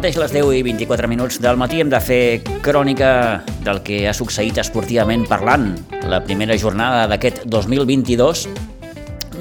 Mateix 0.00 0.16
les 0.16 0.32
10 0.32 0.54
i 0.56 0.62
24 0.64 1.08
minuts 1.12 1.36
del 1.44 1.58
matí 1.60 1.82
hem 1.82 1.90
de 1.92 1.98
fer 2.00 2.40
crònica 2.64 3.42
del 3.60 3.82
que 3.84 3.98
ha 4.08 4.14
succeït 4.16 4.56
esportivament 4.62 5.26
parlant. 5.28 5.66
La 6.08 6.22
primera 6.24 6.54
jornada 6.56 7.02
d'aquest 7.10 7.42
2022 7.44 8.46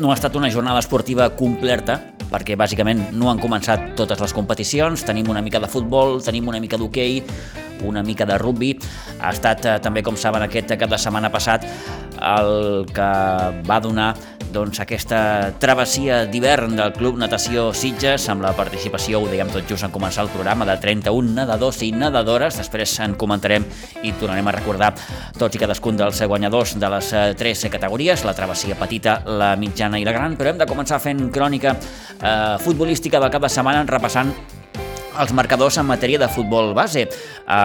no 0.02 0.12
ha 0.12 0.18
estat 0.18 0.36
una 0.36 0.50
jornada 0.52 0.82
esportiva 0.84 1.30
completa, 1.40 1.96
perquè 2.28 2.58
bàsicament 2.60 3.06
no 3.16 3.32
han 3.32 3.40
començat 3.40 3.94
totes 3.96 4.20
les 4.20 4.36
competicions, 4.36 5.06
tenim 5.08 5.32
una 5.32 5.40
mica 5.40 5.64
de 5.64 5.72
futbol, 5.72 6.20
tenim 6.28 6.52
una 6.52 6.60
mica 6.60 6.76
d'hoquei, 6.76 7.22
una 7.88 8.04
mica 8.04 8.28
de 8.28 8.36
rugby. 8.44 8.74
Ha 9.22 9.32
estat 9.32 9.64
eh, 9.64 9.78
també, 9.80 10.04
com 10.04 10.20
saben, 10.20 10.44
aquest 10.44 10.76
cap 10.76 10.92
de 10.92 11.00
setmana 11.00 11.32
passat 11.32 11.64
el 12.20 12.84
que 12.92 13.10
va 13.64 13.80
donar 13.80 14.12
doncs, 14.54 14.80
aquesta 14.82 15.20
travessia 15.62 16.24
d'hivern 16.30 16.76
del 16.78 16.92
Club 16.96 17.18
Natació 17.22 17.70
Sitges 17.76 18.28
amb 18.32 18.44
la 18.46 18.52
participació, 18.58 19.22
ho 19.22 19.30
dèiem 19.30 19.52
tot 19.54 19.68
just 19.70 19.86
en 19.86 19.94
començar 19.94 20.26
el 20.26 20.32
programa, 20.34 20.68
de 20.68 20.76
31 20.82 21.34
nedadors 21.38 21.82
i 21.86 21.92
nedadores. 21.96 22.60
Després 22.60 22.98
en 23.06 23.16
comentarem 23.20 23.66
i 24.04 24.14
tornarem 24.20 24.50
a 24.50 24.56
recordar 24.58 24.92
tots 25.38 25.56
i 25.56 25.62
cadascun 25.62 26.00
dels 26.00 26.22
guanyadors 26.26 26.76
de 26.82 26.94
les 26.96 27.12
eh, 27.14 27.26
tres 27.40 27.66
categories, 27.72 28.26
la 28.26 28.36
travessia 28.38 28.78
petita, 28.80 29.20
la 29.26 29.56
mitjana 29.60 30.00
i 30.02 30.08
la 30.08 30.16
gran, 30.16 30.38
però 30.40 30.54
hem 30.54 30.62
de 30.62 30.70
començar 30.70 31.02
fent 31.04 31.28
crònica 31.34 31.76
eh, 31.76 32.56
futbolística 32.64 33.22
del 33.22 33.34
cap 33.34 33.46
de 33.46 33.54
setmana 33.54 33.86
repassant 33.90 34.34
els 35.20 35.34
marcadors 35.36 35.78
en 35.78 35.88
matèria 35.88 36.20
de 36.20 36.30
futbol 36.32 36.72
base. 36.74 37.06
A 37.50 37.60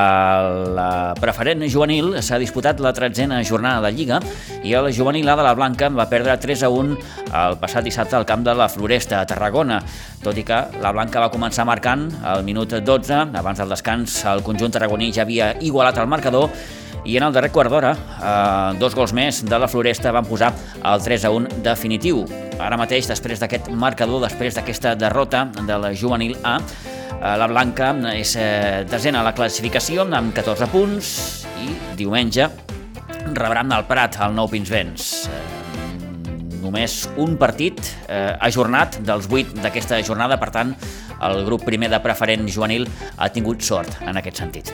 la 0.74 0.88
preferent 1.20 1.62
juvenil 1.70 2.16
s'ha 2.24 2.40
disputat 2.42 2.82
la 2.82 2.92
tretzena 2.96 3.40
jornada 3.46 3.86
de 3.86 3.94
Lliga 3.94 4.20
i 4.64 4.74
el 4.74 4.90
juvenil 4.94 5.28
A 5.30 5.36
de 5.38 5.46
la 5.46 5.54
Blanca 5.54 5.88
va 5.94 6.08
perdre 6.10 6.36
3 6.40 6.64
a 6.66 6.70
1 6.72 6.96
el 7.44 7.58
passat 7.62 7.86
dissabte 7.86 8.16
al 8.18 8.26
camp 8.26 8.44
de 8.44 8.54
la 8.54 8.68
Floresta, 8.68 9.20
a 9.20 9.26
Tarragona. 9.26 9.80
Tot 10.24 10.38
i 10.38 10.44
que 10.46 10.60
la 10.82 10.92
Blanca 10.92 11.22
va 11.22 11.32
començar 11.32 11.66
marcant 11.68 12.08
al 12.24 12.42
minut 12.44 12.74
12, 12.74 13.20
abans 13.38 13.60
del 13.60 13.70
descans 13.70 14.22
el 14.30 14.42
conjunt 14.42 14.74
tarragoní 14.74 15.12
ja 15.12 15.22
havia 15.22 15.52
igualat 15.60 16.00
el 16.02 16.10
marcador 16.10 16.50
i 17.04 17.18
en 17.18 17.26
el 17.26 17.34
darrer 17.36 17.50
quart 17.52 17.68
d'hora, 17.68 17.92
eh, 17.92 18.78
dos 18.80 18.94
gols 18.96 19.12
més 19.12 19.42
de 19.44 19.58
la 19.60 19.68
Floresta 19.68 20.12
van 20.12 20.24
posar 20.24 20.54
el 20.80 21.04
3 21.04 21.28
a 21.28 21.30
1 21.30 21.60
definitiu. 21.62 22.24
Ara 22.58 22.78
mateix, 22.80 23.06
després 23.10 23.42
d'aquest 23.42 23.68
marcador, 23.68 24.22
després 24.24 24.56
d'aquesta 24.56 24.94
derrota 24.96 25.44
de 25.66 25.78
la 25.78 25.92
juvenil 25.92 26.38
A, 26.42 26.58
Eh, 26.64 27.03
la 27.24 27.46
Blanca 27.48 27.94
és 28.12 28.34
eh, 28.36 28.84
desena 28.84 29.22
a 29.22 29.24
la 29.24 29.32
classificació 29.32 30.04
amb 30.04 30.34
14 30.36 30.66
punts 30.68 31.08
i 31.64 31.70
diumenge 31.96 32.50
rebran 33.32 33.72
el 33.72 33.86
Prat 33.88 34.18
al 34.20 34.34
Nou 34.36 34.50
Pinsbens. 34.52 35.24
Eh, 35.32 35.38
només 36.60 36.98
un 37.16 37.38
partit 37.40 37.80
eh, 38.08 38.36
ajornat 38.44 38.98
dels 39.08 39.28
8 39.32 39.56
d'aquesta 39.64 40.02
jornada, 40.04 40.36
per 40.36 40.50
tant, 40.52 40.74
el 41.24 41.40
grup 41.46 41.64
primer 41.64 41.88
de 41.88 42.00
preferent 42.04 42.44
juvenil 42.44 42.84
ha 43.16 43.30
tingut 43.32 43.64
sort 43.64 44.02
en 44.04 44.20
aquest 44.20 44.42
sentit. 44.42 44.72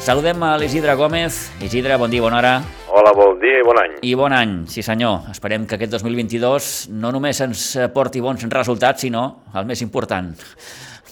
Saludem 0.00 0.40
a 0.48 0.54
l'Isidre 0.56 0.94
Gómez. 0.96 1.42
Isidre, 1.60 1.98
bon 2.00 2.08
dia, 2.10 2.24
bona 2.24 2.38
hora. 2.40 2.54
Hola, 2.88 3.12
bon 3.16 3.36
dia 3.42 3.60
i 3.60 3.66
bon 3.68 3.82
any. 3.82 3.98
I 4.00 4.14
bon 4.16 4.32
any, 4.32 4.56
sí 4.72 4.80
senyor. 4.84 5.28
Esperem 5.34 5.68
que 5.68 5.76
aquest 5.76 5.92
2022 5.98 6.72
no 6.96 7.12
només 7.12 7.44
ens 7.44 7.66
porti 7.92 8.24
bons 8.24 8.48
resultats, 8.48 9.04
sinó 9.04 9.42
el 9.52 9.68
més 9.68 9.84
important, 9.84 10.32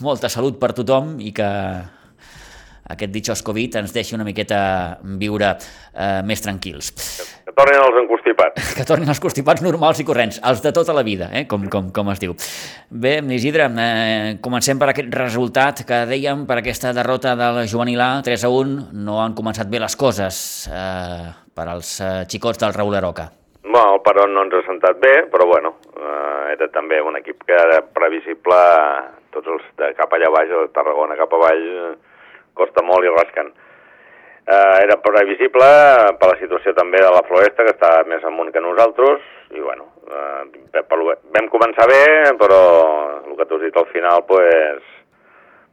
molta 0.04 0.28
salut 0.32 0.58
per 0.60 0.72
tothom 0.76 1.18
i 1.20 1.32
que 1.36 1.48
aquest 2.90 3.12
ditxós 3.14 3.42
Covid 3.46 3.78
ens 3.80 3.92
deixi 3.94 4.16
una 4.16 4.26
miqueta 4.26 4.60
viure 5.20 5.52
eh, 5.54 6.20
més 6.26 6.42
tranquils. 6.42 6.90
Que 7.46 7.54
tornin 7.54 7.78
els 7.78 7.98
encostipats. 8.02 8.70
Que 8.76 8.86
tornin 8.88 9.10
els 9.12 9.20
constipats 9.22 9.62
normals 9.62 10.00
i 10.02 10.06
corrents, 10.08 10.40
els 10.46 10.62
de 10.64 10.72
tota 10.74 10.94
la 10.96 11.04
vida, 11.06 11.30
eh, 11.36 11.44
com, 11.50 11.68
com, 11.70 11.90
com 11.94 12.10
es 12.12 12.22
diu. 12.22 12.34
Bé, 12.90 13.18
Isidre, 13.36 13.68
eh, 13.70 14.38
comencem 14.42 14.80
per 14.80 14.90
aquest 14.92 15.12
resultat 15.14 15.84
que 15.86 16.04
dèiem, 16.10 16.46
per 16.48 16.60
aquesta 16.60 16.94
derrota 16.96 17.36
del 17.38 17.62
juvenil 17.70 18.00
A, 18.02 18.12
3 18.26 18.46
a 18.46 18.54
1, 18.54 18.88
no 19.06 19.20
han 19.22 19.36
començat 19.38 19.70
bé 19.70 19.82
les 19.82 19.98
coses 19.98 20.40
eh, 20.70 21.28
per 21.54 21.68
als 21.68 21.98
eh, 22.00 22.24
xicots 22.30 22.62
del 22.62 22.74
Raül 22.74 22.98
Aroca. 22.98 23.30
Bueno, 23.62 23.94
el 23.94 24.02
Perón 24.02 24.32
no 24.34 24.46
ens 24.46 24.56
ha 24.56 24.64
sentat 24.66 24.98
bé, 25.02 25.14
però 25.30 25.46
bueno, 25.46 25.76
eh, 26.00 26.52
era 26.56 26.68
també 26.74 27.00
un 27.00 27.16
equip 27.20 27.44
que 27.46 27.56
era 27.56 27.80
previsible, 27.96 28.60
tots 29.34 29.48
els 29.54 29.66
de 29.80 29.92
cap 29.98 30.12
allà 30.16 30.30
baix, 30.34 30.50
de 30.50 30.70
Tarragona 30.74 31.18
cap 31.18 31.34
avall, 31.36 31.66
costa 32.58 32.84
molt 32.84 33.06
i 33.06 33.12
rasquen. 33.14 33.52
Eh, 34.50 34.76
era 34.82 34.96
previsible 35.04 35.66
per 36.18 36.32
la 36.32 36.38
situació 36.40 36.74
també 36.74 36.98
de 37.02 37.10
la 37.14 37.22
Floresta, 37.28 37.66
que 37.66 37.76
està 37.76 37.92
més 38.08 38.24
amunt 38.26 38.50
que 38.52 38.62
nosaltres, 38.64 39.26
i 39.54 39.60
bueno, 39.62 39.90
eh, 40.10 40.82
vam 41.36 41.50
començar 41.52 41.86
bé, 41.90 42.04
però 42.40 42.62
el 43.26 43.36
que 43.36 43.46
t'ho 43.46 43.60
has 43.60 43.68
dit 43.68 43.76
al 43.76 43.86
final, 43.92 44.24
pues, 44.26 44.82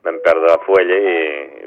vam 0.07 0.19
perdre 0.23 0.47
la 0.47 0.59
fuella 0.63 0.97
i, 0.97 1.16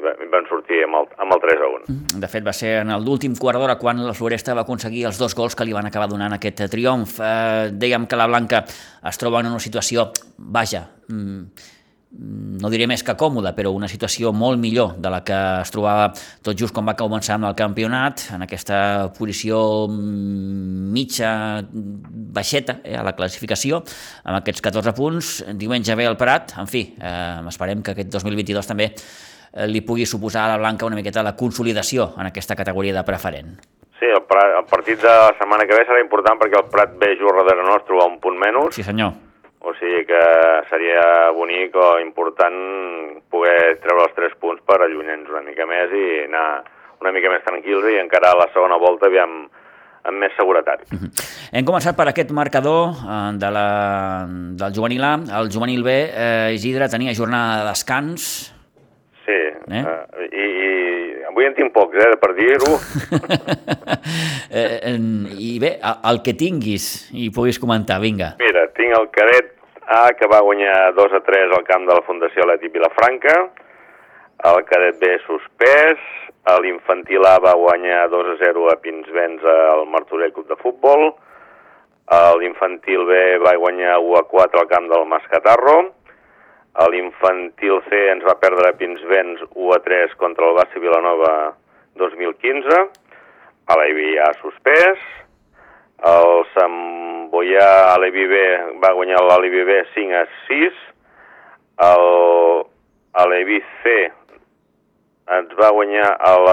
i 0.01 0.29
vam 0.31 0.47
sortir 0.49 0.81
amb 0.87 1.01
el, 1.01 1.09
amb 1.21 1.35
el 1.35 1.43
3 1.43 1.61
a 1.61 1.69
1. 1.77 1.97
De 2.23 2.29
fet, 2.31 2.45
va 2.45 2.53
ser 2.57 2.73
en 2.81 2.93
l'últim 3.05 3.35
quart 3.39 3.61
d'hora 3.61 3.77
quan 3.81 4.01
la 4.01 4.15
Floresta 4.17 4.55
va 4.57 4.65
aconseguir 4.65 5.05
els 5.09 5.19
dos 5.21 5.35
gols 5.37 5.57
que 5.57 5.67
li 5.67 5.75
van 5.77 5.89
acabar 5.89 6.09
donant 6.11 6.33
aquest 6.37 6.65
triomf. 6.73 7.19
Eh, 7.21 7.69
dèiem 7.83 8.07
que 8.09 8.19
la 8.19 8.29
Blanca 8.31 8.63
es 8.65 9.21
troba 9.21 9.43
en 9.43 9.51
una 9.51 9.61
situació, 9.61 10.09
vaja, 10.37 10.87
mm, 11.11 11.69
no 12.11 12.69
diré 12.69 12.87
més 12.91 13.03
que 13.07 13.15
còmoda, 13.15 13.53
però 13.55 13.71
una 13.71 13.87
situació 13.87 14.33
molt 14.35 14.59
millor 14.59 14.97
de 14.99 15.11
la 15.13 15.21
que 15.23 15.37
es 15.61 15.71
trobava 15.71 16.09
tot 16.43 16.59
just 16.59 16.75
quan 16.75 16.85
va 16.89 16.97
començar 16.99 17.37
amb 17.37 17.47
el 17.47 17.55
campionat, 17.55 18.25
en 18.35 18.43
aquesta 18.43 19.11
posició 19.15 19.61
mitja 19.89 21.31
baixeta 21.71 22.81
eh, 22.83 22.97
a 22.99 23.05
la 23.07 23.15
classificació, 23.15 23.81
amb 24.25 24.41
aquests 24.41 24.63
14 24.67 24.95
punts. 24.97 25.31
Diumenge 25.55 25.95
ve 25.95 26.09
el 26.11 26.19
Prat, 26.19 26.57
en 26.59 26.67
fi, 26.67 26.83
eh, 26.99 27.39
esperem 27.47 27.83
que 27.85 27.95
aquest 27.95 28.11
2022 28.19 28.71
també 28.73 28.91
eh, 28.91 29.67
li 29.71 29.85
pugui 29.87 30.05
suposar 30.05 30.49
a 30.49 30.53
la 30.55 30.61
Blanca 30.61 30.89
una 30.89 30.99
miqueta 30.99 31.23
la 31.23 31.37
consolidació 31.39 32.11
en 32.17 32.27
aquesta 32.27 32.59
categoria 32.59 32.97
de 32.99 33.07
preferent. 33.07 33.55
Sí, 34.01 34.09
el, 34.09 34.23
Prat, 34.27 34.59
el 34.59 34.67
partit 34.67 34.99
de 34.99 35.09
la 35.15 35.33
setmana 35.39 35.63
que 35.69 35.79
ve 35.79 35.87
serà 35.87 36.03
important 36.03 36.43
perquè 36.43 36.59
el 36.59 36.71
Prat 36.73 36.99
ve 36.99 37.15
just 37.15 37.43
darrere 37.45 37.67
nostre 37.71 38.03
a 38.03 38.11
un 38.11 38.19
punt 38.19 38.41
menys. 38.41 38.75
Sí, 38.75 38.83
senyor 38.83 39.30
o 39.61 39.73
sigui 39.77 40.05
que 40.09 40.21
seria 40.69 41.31
bonic 41.37 41.75
o 41.77 41.99
important 42.01 42.55
poder 43.29 43.77
treure 43.83 44.07
els 44.07 44.15
tres 44.17 44.37
punts 44.41 44.63
per 44.65 44.81
allunyar-nos 44.81 45.29
una 45.29 45.45
mica 45.45 45.67
més 45.69 45.93
i 45.93 46.05
anar 46.25 46.45
una 47.01 47.11
mica 47.13 47.31
més 47.33 47.43
tranquils 47.45 47.85
i 47.89 47.99
encarar 48.01 48.35
la 48.37 48.47
segona 48.53 48.77
volta 48.81 49.09
aviam, 49.09 49.43
amb 50.05 50.17
més 50.21 50.33
seguretat. 50.37 50.85
Uh 50.91 50.97
-huh. 51.01 51.09
Hem 51.51 51.65
començat 51.65 51.95
per 51.95 52.07
aquest 52.07 52.31
marcador 52.31 52.93
eh, 52.93 53.31
de 53.37 53.49
la, 53.51 54.25
del 54.61 54.73
juvenil 54.73 55.03
A. 55.03 55.13
El 55.41 55.51
juvenil 55.51 55.83
B, 55.83 55.89
eh, 56.13 56.53
Isidre, 56.53 56.89
tenia 56.89 57.13
jornada 57.13 57.63
de 57.63 57.69
descans. 57.69 58.53
Sí, 59.31 59.39
eh? 59.71 59.81
Uh, 59.87 60.23
i, 60.27 60.45
i 60.45 61.23
avui 61.29 61.47
en 61.47 61.53
tinc 61.55 61.71
pocs, 61.71 61.95
eh, 62.03 62.17
per 62.19 62.33
dir-ho. 62.35 62.73
eh, 64.59 64.95
I 65.39 65.51
bé, 65.63 65.71
el 66.11 66.19
que 66.25 66.33
tinguis 66.35 66.87
i 67.15 67.29
puguis 67.31 67.59
comentar, 67.61 68.01
vinga. 68.03 68.33
Mira, 68.41 68.65
tinc 68.75 68.97
el 68.97 69.07
cadet 69.15 69.53
a, 69.87 70.09
que 70.19 70.27
va 70.31 70.41
guanyar 70.43 70.91
2 70.97 71.15
a 71.15 71.21
3 71.29 71.55
al 71.55 71.63
camp 71.69 71.87
de 71.87 71.95
la 71.95 72.03
Fundació 72.07 72.47
Leti 72.49 72.71
Vilafranca, 72.73 73.37
el 74.51 74.61
cadet 74.67 74.99
B 74.99 75.15
suspès, 75.23 76.03
l'infantil 76.65 77.23
A 77.29 77.37
va 77.39 77.55
guanyar 77.55 78.07
2 78.11 78.33
a 78.33 78.37
0 78.41 78.67
a 78.73 78.79
Pinsbens 78.83 79.43
al 79.45 79.85
Martorell 79.93 80.33
Club 80.35 80.49
de 80.49 80.57
Futbol, 80.59 81.11
l'infantil 82.41 83.05
B 83.07 83.19
va 83.45 83.55
guanyar 83.61 83.99
1 84.01 84.17
a 84.19 84.23
4 84.27 84.63
al 84.63 84.71
camp 84.71 84.89
del 84.91 85.05
Mascatarro, 85.07 85.77
l'infantil 86.91 87.81
C 87.89 87.99
ens 88.13 88.23
va 88.23 88.37
perdre 88.39 88.69
a 88.69 88.77
Pinsbens 88.79 89.41
1 89.49 89.73
a 89.75 89.79
3 89.83 90.15
contra 90.19 90.47
el 90.47 90.55
Bassi 90.55 90.79
Vilanova 90.79 91.33
2015, 91.99 92.77
a 93.67 93.77
l'Ibi 93.79 94.15
ha 94.19 94.31
suspès, 94.39 95.03
el 96.11 96.31
Sant 96.55 96.79
Boià 97.31 97.67
a 97.91 97.97
l'EBB 98.01 98.33
va 98.81 98.93
guanyar 98.97 99.21
l'EBB 99.27 99.71
5 99.93 100.17
a 100.17 100.23
6, 100.47 100.79
el, 101.91 102.07
a 103.13 103.27
l'EBC 103.27 103.85
ens 105.37 105.53
va 105.59 105.69
guanyar 105.75 106.09
el 106.31 106.49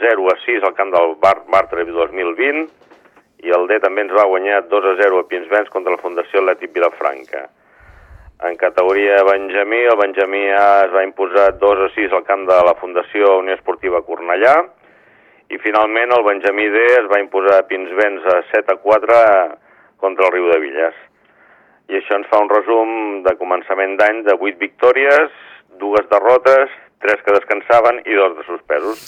0 0.00 0.30
a 0.32 0.36
6 0.44 0.64
al 0.64 0.76
camp 0.78 0.94
del 0.94 1.16
Bar 1.20 1.36
Bartre 1.50 1.84
2020 1.88 2.64
i 3.44 3.52
el 3.52 3.68
D 3.68 3.80
també 3.82 4.06
ens 4.06 4.14
va 4.16 4.28
guanyar 4.30 4.62
2 4.70 4.88
a 4.92 4.94
0 5.02 5.20
a 5.20 5.28
Pinsbens 5.28 5.72
contra 5.72 5.92
la 5.92 6.00
Fundació 6.00 6.40
Atlètic 6.40 6.72
Vilafranca. 6.76 7.44
En 8.42 8.56
categoria 8.56 9.22
Benjamí, 9.22 9.78
el 9.86 9.96
Benjamí 9.96 10.48
A 10.50 10.84
es 10.84 10.92
va 10.92 11.04
imposar 11.04 11.58
2 11.58 11.84
a 11.86 11.88
6 11.94 12.12
al 12.12 12.24
camp 12.24 12.48
de 12.48 12.56
la 12.66 12.74
Fundació 12.80 13.38
Unió 13.38 13.54
Esportiva 13.54 14.02
Cornellà 14.02 14.56
i 15.54 15.60
finalment 15.62 16.12
el 16.16 16.24
Benjamí 16.26 16.66
D 16.72 16.82
es 16.98 17.06
va 17.10 17.20
imposar 17.22 17.60
a 17.60 17.66
Pinsbens 17.68 18.26
a 18.34 18.40
7 18.50 18.74
a 18.74 18.80
4 18.82 19.18
contra 20.02 20.26
el 20.26 20.32
riu 20.34 20.50
de 20.50 20.58
Villes. 20.60 20.96
I 21.88 22.00
això 22.00 22.18
ens 22.18 22.28
fa 22.32 22.40
un 22.42 22.50
resum 22.50 23.22
de 23.24 23.36
començament 23.38 23.94
d'any 24.00 24.24
de 24.26 24.34
8 24.34 24.58
victòries, 24.60 25.30
dues 25.80 26.08
derrotes, 26.10 26.72
tres 27.04 27.22
que 27.24 27.36
descansaven 27.36 28.02
i 28.04 28.18
dos 28.18 28.36
de 28.38 28.46
suspesos. 28.48 29.06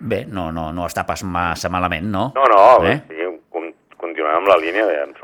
Bé, 0.00 0.24
no, 0.26 0.50
no, 0.54 0.70
no 0.74 0.88
està 0.88 1.04
pas 1.06 1.22
massa 1.22 1.70
malament, 1.70 2.08
no? 2.10 2.30
No, 2.34 2.46
no, 2.50 2.62
eh? 2.88 2.98
sí, 3.10 3.28
continuem 4.00 4.40
amb 4.40 4.50
la 4.50 4.58
línia, 4.58 4.86
que 4.88 5.21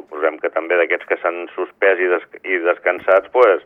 també 0.69 0.77
d'aquests 0.85 1.09
que 1.09 1.17
s'han 1.23 1.47
suspès 1.57 1.97
i, 2.05 2.09
des 2.13 2.25
i 2.45 2.59
descansats, 2.61 3.31
pues, 3.33 3.63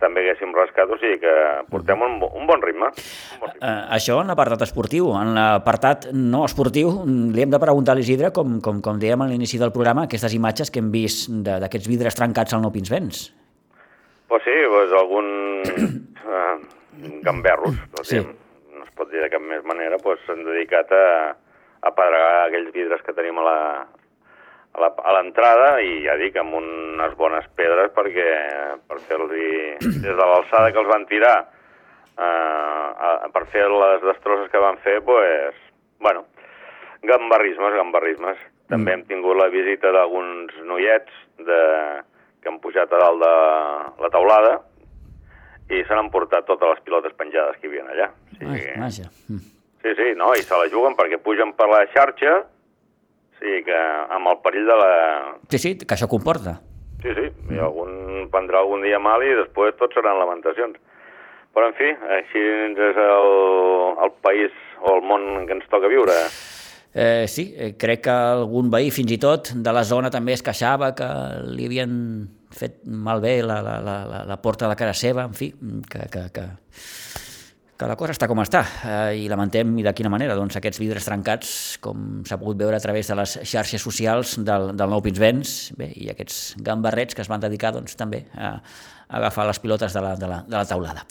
també 0.00 0.22
haguéssim 0.24 0.50
rascat, 0.56 0.88
o 0.90 0.96
sigui 0.98 1.20
que 1.20 1.32
portem 1.70 2.00
un, 2.02 2.16
un 2.24 2.46
bon 2.48 2.62
ritme. 2.64 2.88
Un 2.88 3.42
bon 3.42 3.50
ritme. 3.52 3.68
Uh, 3.68 3.84
això 3.94 4.16
en 4.22 4.32
l'apartat 4.32 4.64
esportiu. 4.64 5.12
En 5.14 5.34
l'apartat 5.36 6.08
no 6.16 6.40
esportiu 6.48 6.88
li 7.06 7.44
hem 7.44 7.52
de 7.52 7.60
preguntar 7.62 7.92
a 7.94 7.98
l'Isidre, 8.00 8.32
com, 8.34 8.56
com, 8.64 8.80
com 8.82 8.98
dèiem 8.98 9.22
a 9.22 9.28
l'inici 9.30 9.60
del 9.60 9.70
programa, 9.76 10.08
aquestes 10.08 10.34
imatges 10.34 10.72
que 10.72 10.80
hem 10.82 10.88
vist 10.90 11.28
de- 11.30 11.60
d'aquests 11.62 11.86
vidres 11.92 12.16
trencats 12.18 12.56
al 12.56 12.64
Nou 12.64 12.72
Pinsbens. 12.74 13.28
Pues 14.32 14.42
sí, 14.48 14.56
pues 14.72 14.96
algun 14.96 15.28
eh, 16.32 16.56
gamberros, 17.22 17.76
Sí. 18.02 18.16
sí. 18.18 18.26
no 18.74 18.82
es 18.82 18.90
pot 18.96 19.10
dir 19.12 19.20
de 19.22 19.28
cap 19.30 19.44
més 19.44 19.62
manera, 19.68 20.00
pues 20.02 20.18
s'han 20.26 20.42
dedicat 20.48 20.90
a, 20.96 21.36
a 21.84 21.90
pedregar 21.94 22.46
aquells 22.48 22.72
vidres 22.74 23.02
que 23.06 23.12
tenim 23.14 23.38
a 23.38 23.44
la 23.46 23.58
a 24.72 25.12
l'entrada 25.18 25.80
i 25.84 26.00
ja 26.06 26.16
dic, 26.20 26.36
amb 26.40 26.56
unes 26.56 27.16
bones 27.18 27.44
pedres 27.58 27.92
perquè 27.96 28.28
per 28.88 29.00
fer-los 29.08 29.32
des 29.82 30.14
de 30.16 30.16
l'alçada 30.16 30.70
que 30.72 30.80
els 30.80 30.88
van 30.88 31.04
tirar 31.10 31.34
eh, 31.42 32.86
a, 32.96 33.28
per 33.34 33.44
fer 33.52 33.68
les 33.68 34.02
destrosses 34.04 34.50
que 34.52 34.62
van 34.62 34.78
fer, 34.84 35.00
pues, 35.04 35.58
bueno, 36.00 36.24
gambarrismes, 37.02 37.76
gambarrismes. 37.76 38.40
També 38.72 38.94
hem 38.94 39.04
tingut 39.04 39.36
la 39.36 39.50
visita 39.52 39.90
d'alguns 39.92 40.54
noiets 40.64 41.12
de, 41.44 41.62
que 42.40 42.48
han 42.48 42.60
pujat 42.62 42.92
a 42.92 43.00
dalt 43.02 43.20
de 43.20 43.32
la 44.02 44.10
taulada 44.14 44.54
i 45.72 45.82
se 45.86 45.94
n'han 45.94 46.10
portat 46.12 46.46
totes 46.48 46.74
les 46.74 46.84
pilotes 46.86 47.12
penjades 47.18 47.58
que 47.60 47.68
hi 47.68 47.72
havia 47.72 47.84
allà. 47.92 48.08
O 48.08 48.48
Ai, 48.48 48.56
sigui, 48.58 48.72
vaja. 48.80 49.10
Mm. 49.28 49.42
sí, 49.84 49.94
sí, 49.98 50.08
no, 50.18 50.32
i 50.34 50.44
se 50.46 50.58
la 50.58 50.70
juguen 50.72 50.96
perquè 50.98 51.20
pugen 51.22 51.52
per 51.58 51.68
la 51.70 51.84
xarxa, 51.92 52.38
sigui 53.42 53.64
que 53.66 53.80
amb 54.16 54.30
el 54.30 54.38
perill 54.44 54.70
de 54.70 54.78
la... 54.78 54.92
Sí, 55.50 55.58
sí, 55.58 55.74
que 55.82 55.96
això 55.96 56.08
comporta. 56.10 56.60
Sí, 57.02 57.10
sí, 57.18 57.28
i 57.50 57.58
algun 57.58 58.28
prendrà 58.30 58.62
algun 58.62 58.84
dia 58.86 59.00
mal 59.02 59.22
i 59.26 59.34
després 59.34 59.74
tot 59.80 59.94
seran 59.96 60.20
lamentacions. 60.22 60.78
Però, 61.52 61.68
en 61.68 61.76
fi, 61.76 61.90
així 62.16 62.42
és 62.70 62.98
el, 63.02 63.30
el 64.06 64.12
país 64.24 64.54
o 64.80 64.96
el 64.96 65.02
món 65.04 65.26
en 65.42 65.48
què 65.48 65.58
ens 65.58 65.68
toca 65.72 65.90
viure. 65.90 66.14
Eh, 66.94 67.26
sí, 67.28 67.50
eh, 67.56 67.72
crec 67.80 68.04
que 68.06 68.12
algun 68.12 68.70
veí 68.72 68.90
fins 68.92 69.12
i 69.14 69.18
tot 69.20 69.52
de 69.56 69.72
la 69.72 69.82
zona 69.88 70.10
també 70.12 70.34
es 70.36 70.44
queixava 70.44 70.92
que 70.96 71.08
li 71.48 71.68
havien 71.68 71.94
fet 72.52 72.82
malbé 72.84 73.38
la, 73.44 73.60
la, 73.64 73.78
la, 73.80 73.96
la, 74.08 74.24
la 74.28 74.36
porta 74.44 74.68
de 74.68 74.76
cara 74.76 74.92
seva, 74.92 75.24
en 75.24 75.36
fi, 75.36 75.50
que, 75.88 76.08
que, 76.12 76.26
que, 76.36 76.44
que 77.82 77.88
la 77.90 77.96
cosa 77.98 78.14
està 78.14 78.28
com 78.30 78.38
està 78.38 78.62
eh, 78.86 79.24
i 79.24 79.28
lamentem 79.30 79.72
i 79.80 79.82
de 79.82 79.92
quina 79.96 80.10
manera 80.12 80.36
doncs, 80.38 80.54
aquests 80.58 80.78
vidres 80.78 81.06
trencats 81.08 81.52
com 81.82 82.22
s'ha 82.28 82.38
pogut 82.38 82.60
veure 82.60 82.78
a 82.78 82.82
través 82.82 83.10
de 83.10 83.16
les 83.18 83.34
xarxes 83.42 83.82
socials 83.82 84.36
del, 84.46 84.70
del 84.78 84.92
Nou 84.92 85.02
Pinsbens 85.02 85.72
bé, 85.78 85.90
i 85.98 86.10
aquests 86.12 86.54
gambarrets 86.62 87.18
que 87.18 87.24
es 87.24 87.30
van 87.32 87.42
dedicar 87.42 87.72
doncs, 87.74 87.96
també 87.98 88.24
a, 88.36 88.54
a 88.54 89.18
agafar 89.18 89.48
les 89.50 89.58
pilotes 89.62 89.96
de 89.96 90.02
la, 90.04 90.14
de 90.20 90.30
la, 90.30 90.42
de 90.46 90.56
la 90.56 90.66
taulada. 90.68 91.02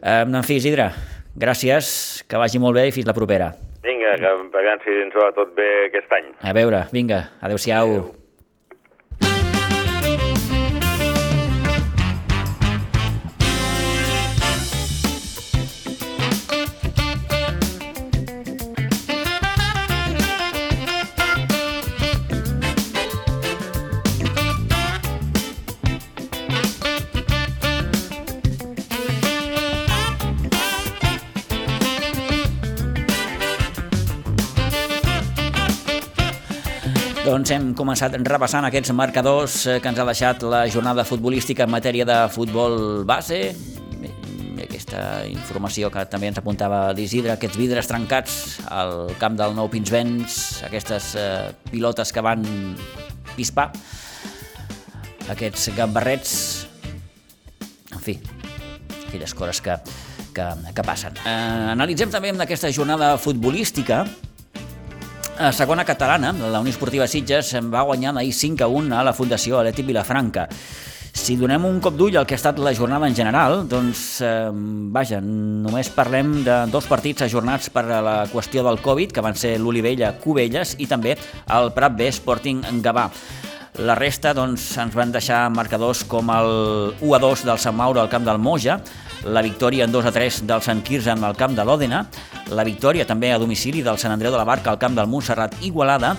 Eh, 0.00 0.22
en 0.24 0.40
fi, 0.46 0.56
Isidre, 0.56 0.88
gràcies, 1.36 1.90
que 2.24 2.40
vagi 2.40 2.62
molt 2.62 2.80
bé 2.80 2.86
i 2.88 2.94
fins 2.96 3.10
la 3.10 3.16
propera. 3.16 3.50
Vinga, 3.84 4.16
que 4.20 4.32
veiem 4.56 4.80
si 4.86 4.96
ens 5.04 5.20
va 5.20 5.28
tot 5.36 5.52
bé 5.58 5.68
aquest 5.90 6.16
any. 6.16 6.32
A 6.40 6.56
veure, 6.56 6.86
vinga, 6.96 7.26
adeu-siau. 7.44 7.92
Adéu. 7.98 8.19
Doncs 37.30 37.52
hem 37.54 37.66
començat 37.78 38.16
repassant 38.26 38.64
aquests 38.66 38.90
marcadors 38.96 39.60
eh, 39.70 39.76
que 39.78 39.86
ens 39.86 39.98
ha 40.02 40.06
deixat 40.08 40.42
la 40.42 40.64
jornada 40.66 41.04
futbolística 41.06 41.62
en 41.62 41.70
matèria 41.70 42.02
de 42.02 42.16
futbol 42.34 43.04
base. 43.06 43.52
Aquesta 44.64 45.02
informació 45.30 45.92
que 45.94 46.02
també 46.10 46.26
ens 46.32 46.40
apuntava 46.40 46.80
l'Isidre, 46.96 47.36
aquests 47.36 47.58
vidres 47.60 47.86
trencats 47.86 48.34
al 48.66 49.12
camp 49.20 49.36
del 49.38 49.54
Nou 49.54 49.70
Pinsbens, 49.70 50.40
aquestes 50.66 51.12
eh, 51.20 51.52
pilotes 51.70 52.10
que 52.10 52.24
van 52.26 52.42
pispar, 53.36 53.68
aquests 55.30 55.68
gambarrets, 55.76 56.32
en 57.94 58.02
fi, 58.08 58.16
aquelles 59.04 59.36
coses 59.38 59.62
que, 59.62 59.78
que, 60.34 60.48
que 60.74 60.86
passen. 60.90 61.22
Eh, 61.22 61.70
analitzem 61.76 62.10
també 62.10 62.34
en 62.34 62.42
aquesta 62.42 62.74
jornada 62.74 63.12
futbolística 63.22 64.02
a 65.38 65.52
segona 65.52 65.84
catalana, 65.84 66.32
la 66.32 66.60
Unió 66.60 66.72
Esportiva 66.72 67.06
Sitges 67.08 67.54
va 67.72 67.82
guanyar 67.86 68.16
ahir 68.18 68.32
5 68.32 68.64
a 68.64 68.68
1 68.68 68.96
a 68.96 69.04
la 69.04 69.12
Fundació 69.12 69.58
Atlètic 69.60 69.86
Vilafranca. 69.86 70.48
Si 71.12 71.34
donem 71.36 71.64
un 71.66 71.80
cop 71.82 71.96
d'ull 71.98 72.16
al 72.16 72.26
que 72.26 72.36
ha 72.36 72.40
estat 72.40 72.58
la 72.62 72.72
jornada 72.74 73.08
en 73.08 73.16
general, 73.16 73.64
doncs, 73.68 74.20
eh, 74.22 74.50
vaja, 74.94 75.18
només 75.20 75.90
parlem 75.90 76.44
de 76.46 76.56
dos 76.70 76.86
partits 76.86 77.26
ajornats 77.26 77.70
per 77.74 77.84
a 77.90 78.00
la 78.00 78.16
qüestió 78.30 78.62
del 78.66 78.80
Covid, 78.80 79.12
que 79.12 79.24
van 79.24 79.34
ser 79.34 79.56
l'Olivella 79.58 80.14
Cubelles 80.22 80.76
i 80.78 80.86
també 80.86 81.16
el 81.48 81.72
Prat 81.74 81.96
B 81.98 82.08
Sporting 82.14 82.62
Gavà. 82.80 83.10
La 83.86 83.94
resta 83.94 84.32
doncs, 84.34 84.76
ens 84.78 84.94
van 84.94 85.12
deixar 85.12 85.48
marcadors 85.50 86.04
com 86.04 86.30
el 86.30 86.94
1 87.00 87.14
a 87.14 87.18
2 87.22 87.44
del 87.46 87.58
Sant 87.58 87.76
Mauro 87.76 88.00
al 88.00 88.10
camp 88.10 88.24
del 88.24 88.38
Moja, 88.38 88.80
la 89.24 89.42
victòria 89.42 89.84
en 89.84 89.92
2 89.92 90.06
a 90.06 90.12
3 90.12 90.42
del 90.48 90.62
Sant 90.62 90.82
Quirze 90.86 91.12
al 91.12 91.36
camp 91.36 91.56
de 91.56 91.64
l'Òdena, 91.64 92.04
la 92.50 92.64
victòria 92.64 93.06
també 93.06 93.32
a 93.32 93.38
domicili 93.38 93.82
del 93.82 93.98
Sant 93.98 94.12
Andreu 94.12 94.32
de 94.32 94.38
la 94.40 94.48
Barca 94.48 94.70
al 94.70 94.78
camp 94.78 94.96
del 94.96 95.08
Montserrat 95.10 95.56
Igualada, 95.62 96.16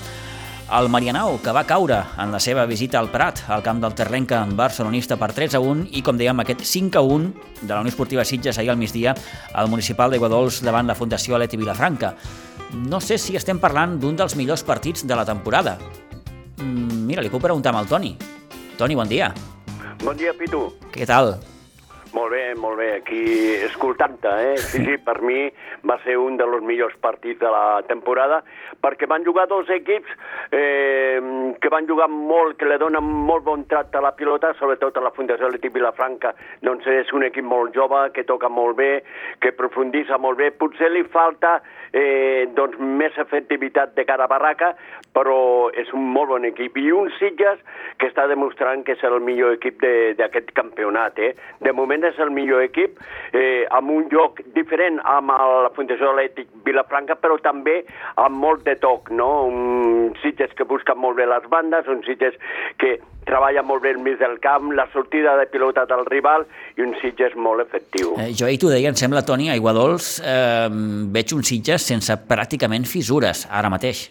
el 0.71 0.87
Marianao, 0.87 1.41
que 1.43 1.51
va 1.51 1.65
caure 1.67 1.97
en 2.21 2.31
la 2.31 2.39
seva 2.39 2.63
visita 2.65 2.99
al 2.99 3.09
Prat, 3.11 3.41
al 3.51 3.63
camp 3.63 3.81
del 3.83 3.95
Terrenca 3.97 4.45
barcelonista 4.55 5.17
per 5.19 5.33
3 5.35 5.57
a 5.57 5.59
1, 5.59 5.89
i 5.99 6.03
com 6.05 6.15
dèiem, 6.15 6.39
aquest 6.39 6.63
5 6.63 6.97
a 6.97 7.03
1 7.03 7.33
de 7.61 7.73
la 7.73 7.81
Unió 7.81 7.91
Esportiva 7.91 8.23
Sitges 8.23 8.57
ahir 8.57 8.71
al 8.71 8.79
migdia 8.79 9.15
al 9.53 9.67
municipal 9.67 10.11
d'Aiguadols 10.11 10.61
davant 10.63 10.87
la 10.87 10.95
Fundació 10.95 11.35
Aleti 11.35 11.59
Vilafranca. 11.59 12.13
No 12.87 13.01
sé 13.03 13.17
si 13.19 13.35
estem 13.35 13.59
parlant 13.59 13.97
d'un 13.99 14.15
dels 14.15 14.37
millors 14.39 14.63
partits 14.63 15.03
de 15.03 15.15
la 15.15 15.27
temporada. 15.27 15.77
Mm, 16.61 17.03
Mira, 17.09 17.21
li 17.21 17.29
puc 17.33 17.43
preguntar 17.43 17.73
amb 17.73 17.83
el 17.83 17.89
Toni. 17.91 18.15
Toni, 18.79 18.95
bon 18.95 19.09
dia. 19.09 19.33
Bon 20.05 20.15
dia, 20.15 20.31
Pitu. 20.31 20.69
Què 20.93 21.03
tal? 21.05 21.35
Molt 22.11 22.33
bé, 22.33 22.55
molt 22.59 22.75
bé, 22.75 22.89
aquí 22.97 23.21
escoltant-te, 23.63 24.31
eh? 24.49 24.55
Sí, 24.59 24.81
sí, 24.83 24.97
per 24.99 25.21
mi 25.23 25.45
va 25.87 25.95
ser 26.03 26.17
un 26.19 26.35
dels 26.35 26.63
millors 26.67 26.97
partits 26.99 27.39
de 27.39 27.51
la 27.53 27.79
temporada, 27.87 28.41
perquè 28.83 29.07
van 29.07 29.23
jugar 29.23 29.45
dos 29.47 29.69
equips 29.71 30.11
eh, 30.51 31.21
que 31.63 31.71
van 31.71 31.87
jugar 31.87 32.09
molt, 32.11 32.57
que 32.59 32.67
li 32.67 32.79
donen 32.81 33.07
molt 33.29 33.45
bon 33.47 33.63
tracte 33.71 34.01
a 34.01 34.03
la 34.03 34.11
pilota, 34.17 34.51
sobretot 34.59 34.99
a 34.99 35.05
la 35.05 35.13
Fundació 35.15 35.47
Atlètic 35.47 35.71
Vilafranca. 35.77 36.33
Doncs 36.67 36.89
és 36.91 37.15
un 37.15 37.23
equip 37.29 37.47
molt 37.47 37.71
jove, 37.79 38.03
que 38.11 38.27
toca 38.27 38.51
molt 38.51 38.75
bé, 38.81 38.91
que 39.39 39.55
profunditza 39.55 40.19
molt 40.19 40.41
bé. 40.43 40.51
Potser 40.51 40.91
li 40.91 41.05
falta 41.15 41.61
eh, 41.93 42.47
doncs, 42.55 42.77
més 42.79 43.17
efectivitat 43.19 43.95
de 43.95 44.05
cara 44.07 44.25
a 44.25 44.31
barraca, 44.31 44.71
però 45.15 45.69
és 45.77 45.91
un 45.95 46.07
molt 46.15 46.31
bon 46.31 46.47
equip. 46.47 46.77
I 46.79 46.91
un 46.95 47.11
Sitges 47.17 47.59
que 47.99 48.09
està 48.09 48.27
demostrant 48.31 48.85
que 48.87 48.95
és 48.95 49.03
el 49.07 49.19
millor 49.23 49.57
equip 49.57 49.83
d'aquest 50.17 50.53
campionat. 50.57 51.19
Eh? 51.19 51.33
De 51.61 51.73
moment 51.75 52.03
és 52.07 52.19
el 52.23 52.31
millor 52.33 52.63
equip, 52.63 52.99
eh, 53.33 53.67
amb 53.69 53.91
un 53.91 54.07
lloc 54.11 54.41
diferent 54.55 55.01
amb 55.03 55.33
la 55.35 55.71
Fundació 55.75 56.13
Atlètic 56.13 56.49
Vilafranca, 56.65 57.17
però 57.19 57.37
també 57.41 57.81
amb 58.15 58.37
molt 58.41 58.65
de 58.67 58.77
toc, 58.79 59.11
no? 59.11 59.29
Un 59.47 60.15
Sitges 60.21 60.53
que 60.57 60.67
busca 60.67 60.95
molt 60.95 61.19
bé 61.19 61.27
les 61.27 61.47
bandes, 61.49 61.87
un 61.87 62.03
Sitges 62.07 62.37
que 62.79 62.99
treballa 63.31 63.63
molt 63.65 63.83
bé 63.85 63.95
el 63.95 64.01
mig 64.03 64.19
del 64.21 64.37
camp, 64.43 64.71
la 64.77 64.87
sortida 64.93 65.37
de 65.39 65.47
pilota 65.51 65.87
del 65.89 66.05
rival 66.11 66.45
i 66.77 66.85
un 66.85 66.95
Sitges 67.01 67.35
molt 67.35 67.63
efectiu. 67.63 68.15
Eh, 68.19 68.31
jo 68.37 68.47
ahir 68.49 68.59
t'ho 68.61 68.71
deia, 68.73 68.91
em 68.91 68.99
sembla, 68.99 69.23
Toni, 69.27 69.49
a 69.49 69.57
Iguadols 69.59 70.17
eh, 70.21 70.67
veig 71.15 71.35
un 71.37 71.45
Sitges 71.47 71.87
sense 71.93 72.17
pràcticament 72.29 72.87
fissures, 72.89 73.47
ara 73.49 73.71
mateix. 73.71 74.09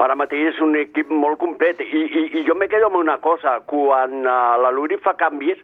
Ara 0.00 0.16
mateix 0.16 0.54
és 0.54 0.60
un 0.64 0.76
equip 0.78 1.10
molt 1.12 1.38
complet 1.42 1.80
i, 1.84 1.88
i, 1.90 2.22
i 2.40 2.44
jo 2.46 2.56
me 2.56 2.68
quedo 2.70 2.88
amb 2.88 3.00
una 3.00 3.18
cosa, 3.24 3.58
quan 3.68 4.22
uh, 4.22 4.56
la 4.62 4.70
Luri 4.72 4.96
fa 5.02 5.14
canvis, 5.20 5.60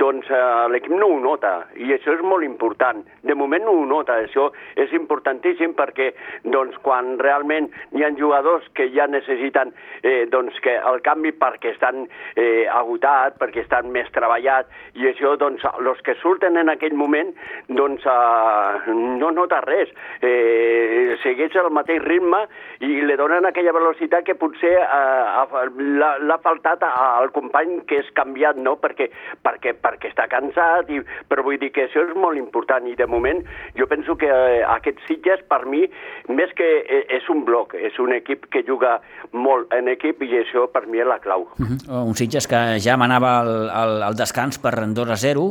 doncs 0.00 0.30
uh, 0.32 0.66
l'equip 0.72 0.94
no 0.96 1.10
ho 1.12 1.18
nota 1.20 1.52
i 1.76 1.92
això 1.94 2.14
és 2.16 2.24
molt 2.24 2.46
important. 2.46 3.02
De 3.26 3.34
moment 3.36 3.64
no 3.66 3.74
ho 3.76 3.84
nota, 3.88 4.16
això 4.24 4.48
és 4.80 4.92
importantíssim 4.96 5.74
perquè 5.76 6.12
doncs, 6.44 6.76
quan 6.84 7.16
realment 7.20 7.68
hi 7.96 8.04
ha 8.04 8.12
jugadors 8.16 8.66
que 8.76 8.88
ja 8.94 9.06
necessiten 9.10 9.72
eh, 10.02 10.26
doncs, 10.32 10.56
que 10.64 10.76
el 10.76 11.00
canvi 11.04 11.32
perquè 11.36 11.74
estan 11.74 12.06
eh, 12.36 12.66
agotats, 12.72 13.36
perquè 13.40 13.64
estan 13.64 13.90
més 13.92 14.08
treballats 14.14 14.70
i 14.96 15.08
això, 15.10 15.34
doncs, 15.40 15.64
els 15.80 16.02
que 16.06 16.16
surten 16.22 16.56
en 16.60 16.70
aquell 16.72 16.96
moment, 16.96 17.32
doncs 17.68 18.06
uh, 18.08 18.86
no 19.20 19.32
nota 19.34 19.60
res. 19.66 19.92
Eh, 20.22 21.16
segueix 21.22 21.56
el 21.60 21.70
mateix 21.74 22.02
ritme 22.04 22.44
i 22.84 23.00
li 23.06 23.16
donen 23.18 23.46
aquella 23.48 23.65
aquella 23.66 23.78
velocitat 23.78 24.24
que 24.24 24.34
potser 24.38 24.74
eh, 24.78 26.06
l'ha 26.26 26.38
faltat 26.42 26.82
al 26.86 27.30
company 27.34 27.82
que 27.88 28.00
és 28.02 28.08
canviat, 28.14 28.58
no? 28.62 28.76
Perquè, 28.80 29.08
perquè, 29.42 29.74
perquè 29.82 30.10
està 30.12 30.26
cansat, 30.30 30.90
i, 30.90 31.00
però 31.28 31.42
vull 31.46 31.58
dir 31.58 31.72
que 31.74 31.86
això 31.86 32.04
és 32.06 32.14
molt 32.16 32.38
important 32.38 32.86
i 32.86 32.94
de 32.96 33.06
moment 33.06 33.42
jo 33.76 33.86
penso 33.90 34.16
que 34.16 34.30
eh, 34.30 34.62
aquest 34.76 35.02
Sitges 35.06 35.42
per 35.48 35.64
mi 35.66 35.84
més 36.28 36.52
que 36.56 36.68
eh, 36.82 37.02
és 37.18 37.28
un 37.32 37.44
bloc, 37.44 37.74
és 37.74 37.98
un 38.02 38.14
equip 38.14 38.46
que 38.52 38.62
juga 38.66 39.00
molt 39.32 39.72
en 39.74 39.90
equip 39.92 40.22
i 40.22 40.32
això 40.42 40.66
per 40.72 40.86
mi 40.86 41.02
és 41.02 41.08
la 41.08 41.18
clau. 41.18 41.48
Uh 41.58 41.66
-huh. 41.66 42.02
Un 42.06 42.14
Sitges 42.14 42.46
que 42.46 42.78
ja 42.80 42.96
manava 42.96 43.40
al, 43.40 43.70
al, 43.70 44.02
al 44.02 44.16
descans 44.16 44.58
per 44.58 44.74
2 44.76 45.10
a 45.10 45.16
0, 45.16 45.42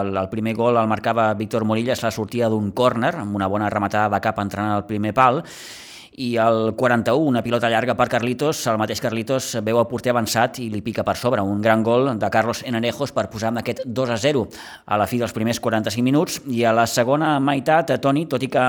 el, 0.00 0.16
el 0.16 0.28
primer 0.28 0.54
gol 0.54 0.76
el 0.76 0.88
marcava 0.88 1.34
Víctor 1.34 1.64
Morillas 1.64 2.02
la 2.02 2.10
sortida 2.10 2.48
d'un 2.48 2.72
córner 2.72 3.14
amb 3.16 3.34
una 3.34 3.48
bona 3.48 3.70
rematada 3.70 4.08
de 4.08 4.20
cap 4.20 4.38
entrant 4.38 4.70
al 4.70 4.86
primer 4.86 5.14
pal 5.14 5.42
i 6.16 6.36
el 6.38 6.74
41, 6.76 7.18
una 7.26 7.42
pilota 7.42 7.68
llarga 7.70 7.96
per 7.98 8.06
Carlitos, 8.08 8.60
el 8.70 8.78
mateix 8.78 9.00
Carlitos 9.02 9.48
veu 9.66 9.80
el 9.80 9.86
porter 9.90 10.12
avançat 10.12 10.60
i 10.62 10.68
li 10.70 10.82
pica 10.84 11.02
per 11.06 11.16
sobre, 11.18 11.42
un 11.42 11.60
gran 11.62 11.82
gol 11.82 12.12
de 12.18 12.30
Carlos 12.30 12.62
Enanejos 12.66 13.10
per 13.16 13.26
posar 13.32 13.50
amb 13.50 13.58
aquest 13.62 13.82
2 13.84 14.12
a 14.14 14.18
0 14.22 14.44
a 14.86 14.98
la 15.00 15.08
fi 15.10 15.18
dels 15.18 15.34
primers 15.34 15.58
45 15.64 16.04
minuts 16.06 16.38
i 16.46 16.62
a 16.64 16.72
la 16.76 16.86
segona 16.86 17.40
meitat, 17.42 17.90
Toni, 18.02 18.26
tot 18.30 18.42
i 18.46 18.50
que 18.52 18.62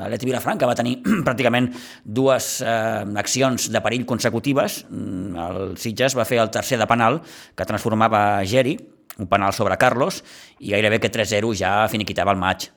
l'Aleti 0.00 0.30
Vilafranca 0.30 0.68
va 0.70 0.78
tenir 0.78 0.96
pràcticament 1.26 1.68
dues 2.04 2.62
eh, 2.64 3.04
accions 3.20 3.68
de 3.72 3.84
perill 3.84 4.08
consecutives, 4.08 4.84
mm, 4.88 5.36
el 5.48 5.76
Sitges 5.76 6.16
va 6.16 6.24
fer 6.24 6.40
el 6.40 6.52
tercer 6.54 6.80
de 6.80 6.88
penal 6.88 7.20
que 7.54 7.68
transformava 7.68 8.40
Geri, 8.48 8.78
un 9.18 9.28
penal 9.28 9.52
sobre 9.52 9.76
Carlos, 9.76 10.22
i 10.60 10.72
gairebé 10.72 11.00
que 11.00 11.12
3-0 11.12 11.52
ja 11.56 11.76
finiquitava 11.92 12.32
el 12.32 12.40
maig. 12.40 12.70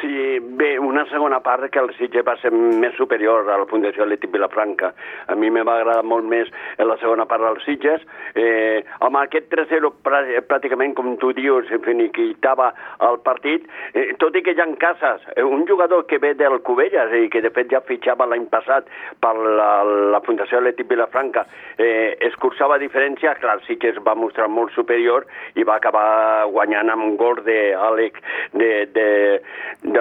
Sí, 0.00 0.38
bé, 0.58 0.78
segona 1.14 1.40
part 1.44 1.70
que 1.70 1.80
el 1.80 1.92
Sitges 1.96 2.26
va 2.26 2.34
ser 2.42 2.50
més 2.54 2.94
superior 2.98 3.46
a 3.48 3.58
la 3.62 3.68
Fundació 3.70 4.04
Atlètic 4.04 4.32
Vilafranca. 4.34 4.92
A 5.30 5.36
mi 5.38 5.50
me 5.54 5.62
va 5.66 5.78
agradar 5.78 6.04
molt 6.06 6.26
més 6.28 6.50
en 6.76 6.88
la 6.90 6.98
segona 7.00 7.26
part 7.30 7.44
del 7.46 7.60
Sitges. 7.64 8.02
Eh, 8.34 8.82
amb 9.06 9.20
aquest 9.20 9.48
3-0 9.52 9.92
pràcticament, 10.04 10.96
com 10.98 11.14
tu 11.22 11.32
dius, 11.36 11.70
finiquitava 11.86 12.72
el 13.08 13.20
partit, 13.26 13.68
eh, 13.94 14.10
tot 14.18 14.36
i 14.36 14.42
que 14.44 14.56
Jan 14.58 14.74
Casas, 14.82 15.22
eh, 15.36 15.42
un 15.42 15.66
jugador 15.68 16.06
que 16.10 16.18
ve 16.18 16.34
del 16.34 16.60
Cubelles 16.66 17.14
i 17.14 17.30
que 17.30 17.42
de 17.44 17.52
fet 17.54 17.70
ja 17.70 17.82
fitxava 17.86 18.26
l'any 18.26 18.48
passat 18.50 18.90
per 19.20 19.34
la, 19.38 19.70
la 20.14 20.22
Fundació 20.26 20.58
Atlètic 20.58 20.90
Vilafranca, 20.90 21.46
eh, 21.78 22.16
escurçava 22.28 22.78
diferència, 22.82 23.36
clar, 23.40 23.60
sí 23.68 23.78
que 23.78 23.94
es 23.94 24.00
va 24.06 24.16
mostrar 24.18 24.48
molt 24.48 24.74
superior 24.74 25.26
i 25.54 25.64
va 25.64 25.78
acabar 25.78 26.46
guanyant 26.50 26.90
amb 26.90 27.06
un 27.06 27.16
gol 27.20 27.40
d'Àlex 27.46 28.20
de, 28.52 28.70
de, 28.94 29.08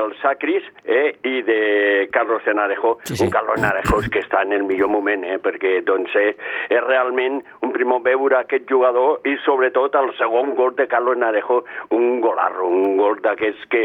del 0.04 0.16
Sacris 0.22 0.64
eh, 0.86 1.16
i 1.24 1.42
de 1.42 2.10
Carlos 2.12 2.46
Enarejo, 2.48 2.98
sí, 3.04 3.16
sí. 3.16 3.24
un 3.24 3.32
Carlos 3.32 3.58
Enarejo 3.58 4.02
que 4.12 4.22
està 4.24 4.44
en 4.44 4.54
el 4.54 4.64
millor 4.68 4.92
moment, 4.92 5.24
eh, 5.24 5.40
perquè 5.42 5.80
doncs, 5.88 6.14
eh, 6.20 6.34
és 6.70 6.84
realment 6.86 7.42
primer 7.76 8.00
veure 8.06 8.40
aquest 8.40 8.70
jugador 8.70 9.26
i 9.28 9.36
sobretot 9.46 9.96
el 10.00 10.12
segon 10.18 10.54
gol 10.58 10.76
de 10.78 10.88
Carlos 10.88 11.18
Enarejo, 11.18 11.64
un 11.96 12.22
golarro, 12.24 12.68
un 12.70 12.98
gol 12.98 13.20
d'aquests 13.24 13.68
que 13.72 13.84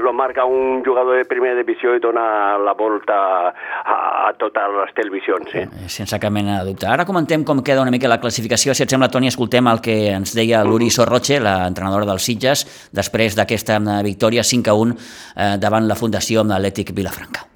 lo 0.00 0.12
marca 0.12 0.44
un 0.44 0.84
jugador 0.84 1.18
de 1.18 1.26
primera 1.28 1.58
divisió 1.58 1.94
i 1.96 2.02
dona 2.02 2.58
la 2.60 2.74
volta 2.78 3.18
a, 3.50 3.96
a 4.28 4.32
totes 4.38 4.76
les 4.76 4.94
televisions. 4.96 5.54
Eh? 5.54 5.66
Sense 5.88 6.18
cap 6.22 6.32
mena 6.32 6.60
de 6.60 6.70
dubte. 6.70 6.88
Ara 6.88 7.06
comentem 7.08 7.44
com 7.44 7.62
queda 7.66 7.82
una 7.84 7.94
mica 7.94 8.10
la 8.10 8.20
classificació. 8.22 8.74
Si 8.74 8.84
et 8.86 8.92
sembla, 8.92 9.10
Toni, 9.12 9.30
escoltem 9.30 9.68
el 9.70 9.82
que 9.84 9.98
ens 10.14 10.34
deia 10.36 10.64
l'Uri 10.66 10.90
Sorroche, 10.94 11.40
l'entrenadora 11.42 12.08
dels 12.08 12.26
Sitges, 12.26 12.66
després 12.94 13.38
d'aquesta 13.38 13.80
eh, 13.80 14.00
victòria 14.06 14.46
5 14.46 14.70
a 14.70 14.80
1 14.86 14.98
eh, 14.98 15.54
davant 15.62 15.88
la 15.88 15.98
Fundació 15.98 16.44
amb 16.44 16.54
l'Atlètic 16.54 16.94
Vilafranca. 16.96 17.49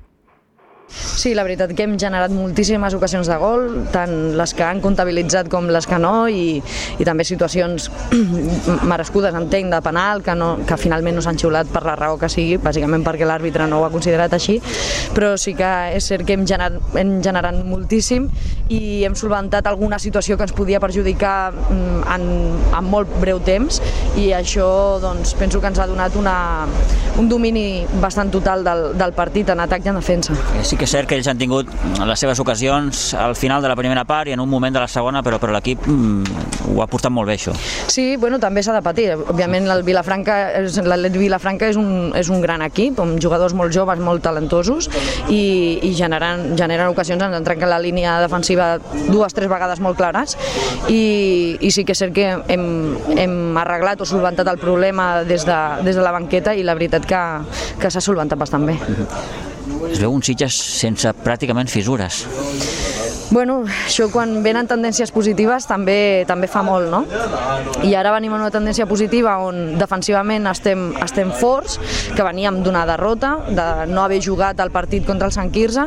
Sí, 0.94 1.34
la 1.34 1.44
veritat 1.46 1.74
que 1.74 1.84
hem 1.86 1.96
generat 2.00 2.32
moltíssimes 2.34 2.94
ocasions 2.96 3.28
de 3.30 3.36
gol, 3.40 3.66
tant 3.94 4.34
les 4.38 4.54
que 4.54 4.64
han 4.66 4.80
comptabilitzat 4.84 5.50
com 5.52 5.68
les 5.72 5.88
que 5.90 5.98
no, 6.00 6.14
i, 6.28 6.60
i 6.98 7.06
també 7.06 7.26
situacions 7.26 7.90
merescudes, 8.90 9.34
entenc, 9.34 9.72
de 9.74 9.80
penal, 9.84 10.22
que, 10.24 10.34
no, 10.38 10.54
que 10.66 10.78
finalment 10.80 11.18
no 11.18 11.24
s'han 11.24 11.38
xiulat 11.40 11.70
per 11.72 11.84
la 11.86 11.96
raó 11.98 12.18
que 12.20 12.30
sigui, 12.32 12.58
bàsicament 12.62 13.04
perquè 13.06 13.28
l'àrbitre 13.28 13.68
no 13.70 13.80
ho 13.80 13.88
ha 13.88 13.92
considerat 13.92 14.34
així, 14.36 14.60
però 15.16 15.34
sí 15.40 15.56
que 15.58 15.72
és 15.96 16.06
cert 16.06 16.26
que 16.26 16.36
hem 16.38 16.46
generat, 16.48 16.78
hem 16.98 17.16
generat 17.24 17.58
moltíssim 17.66 18.28
i 18.72 19.04
hem 19.04 19.16
solventat 19.18 19.66
alguna 19.68 19.98
situació 20.00 20.38
que 20.38 20.46
ens 20.46 20.54
podia 20.56 20.80
perjudicar 20.80 21.52
mm, 21.52 22.04
en, 22.14 22.26
en 22.78 22.90
molt 22.90 23.10
breu 23.20 23.40
temps 23.44 23.80
i 24.20 24.30
això 24.36 24.98
doncs, 25.02 25.34
penso 25.38 25.60
que 25.60 25.70
ens 25.70 25.80
ha 25.82 25.88
donat 25.90 26.16
una, 26.16 26.36
un 27.20 27.28
domini 27.28 27.84
bastant 28.00 28.32
total 28.32 28.64
del, 28.66 28.86
del 28.98 29.14
partit 29.16 29.50
en 29.52 29.62
atac 29.64 29.84
i 29.84 29.92
en 29.92 30.00
defensa. 30.00 30.36
Sí 30.62 30.78
que 30.80 30.83
que 30.84 30.88
és 30.90 30.92
cert 30.92 31.08
que 31.08 31.16
ells 31.16 31.28
han 31.30 31.38
tingut 31.40 31.70
les 32.04 32.20
seves 32.20 32.40
ocasions 32.42 33.14
al 33.16 33.32
final 33.40 33.62
de 33.64 33.70
la 33.70 33.76
primera 33.78 34.02
part 34.04 34.28
i 34.28 34.34
en 34.34 34.40
un 34.42 34.50
moment 34.52 34.74
de 34.74 34.82
la 34.82 34.88
segona, 34.90 35.22
però, 35.24 35.38
però 35.40 35.54
l'equip 35.54 35.86
mm, 35.88 36.74
ho 36.74 36.82
ha 36.82 36.86
portat 36.92 37.12
molt 37.14 37.30
bé, 37.30 37.38
això. 37.38 37.54
Sí, 37.88 38.18
bueno, 38.20 38.36
també 38.42 38.60
s'ha 38.60 38.74
de 38.76 38.82
patir. 38.84 39.06
Òbviament, 39.16 39.64
el 39.72 39.80
Vilafranca, 39.86 40.36
l'Atlet 40.84 41.16
Vilafranca 41.16 41.70
és 41.72 41.78
un, 41.80 42.10
és 42.18 42.28
un 42.28 42.44
gran 42.44 42.60
equip, 42.66 43.00
amb 43.00 43.16
jugadors 43.22 43.56
molt 43.56 43.72
joves, 43.72 44.02
molt 44.04 44.26
talentosos, 44.26 44.90
i, 45.32 45.80
i 45.88 45.94
generen, 45.96 46.50
generen 46.60 46.92
ocasions, 46.92 47.24
ens 47.24 47.40
han 47.40 47.48
trencat 47.48 47.72
la 47.72 47.80
línia 47.80 48.18
defensiva 48.20 48.74
dues, 49.08 49.32
tres 49.32 49.48
vegades 49.48 49.80
molt 49.80 49.96
clares, 49.96 50.36
i, 50.92 51.56
i 51.64 51.72
sí 51.72 51.86
que 51.88 51.96
és 51.96 52.04
cert 52.04 52.12
que 52.12 52.28
hem, 52.52 52.68
hem 53.16 53.40
arreglat 53.64 54.04
o 54.04 54.10
solventat 54.12 54.52
el 54.52 54.60
problema 54.60 55.24
des 55.24 55.48
de, 55.48 55.58
des 55.88 55.96
de 55.96 56.04
la 56.04 56.12
banqueta 56.12 56.52
i 56.52 56.60
la 56.66 56.76
veritat 56.76 57.08
que, 57.08 57.26
que 57.80 57.88
s'ha 57.88 58.04
solventat 58.04 58.44
bastant 58.44 58.68
bé. 58.68 59.53
Es 59.90 60.00
veu 60.02 60.12
un 60.14 60.22
Sitges 60.24 60.56
sense 60.80 61.10
pràcticament 61.24 61.70
fissures. 61.70 62.24
Bueno, 63.30 63.62
això 63.86 64.10
quan 64.12 64.42
venen 64.44 64.68
tendències 64.68 65.10
positives 65.14 65.64
també 65.66 66.24
també 66.28 66.48
fa 66.50 66.60
molt, 66.66 66.90
no? 66.92 67.02
I 67.86 67.94
ara 67.96 68.12
venim 68.12 68.34
en 68.36 68.42
una 68.44 68.52
tendència 68.52 68.86
positiva 68.86 69.38
on 69.42 69.78
defensivament 69.80 70.46
estem, 70.50 70.90
estem 71.02 71.32
forts, 71.32 71.78
que 72.14 72.26
veníem 72.26 72.60
d'una 72.62 72.84
derrota, 72.86 73.36
de 73.48 73.88
no 73.90 74.04
haver 74.04 74.20
jugat 74.22 74.60
el 74.60 74.70
partit 74.74 75.06
contra 75.08 75.30
el 75.30 75.34
Sant 75.34 75.50
Quirze 75.54 75.86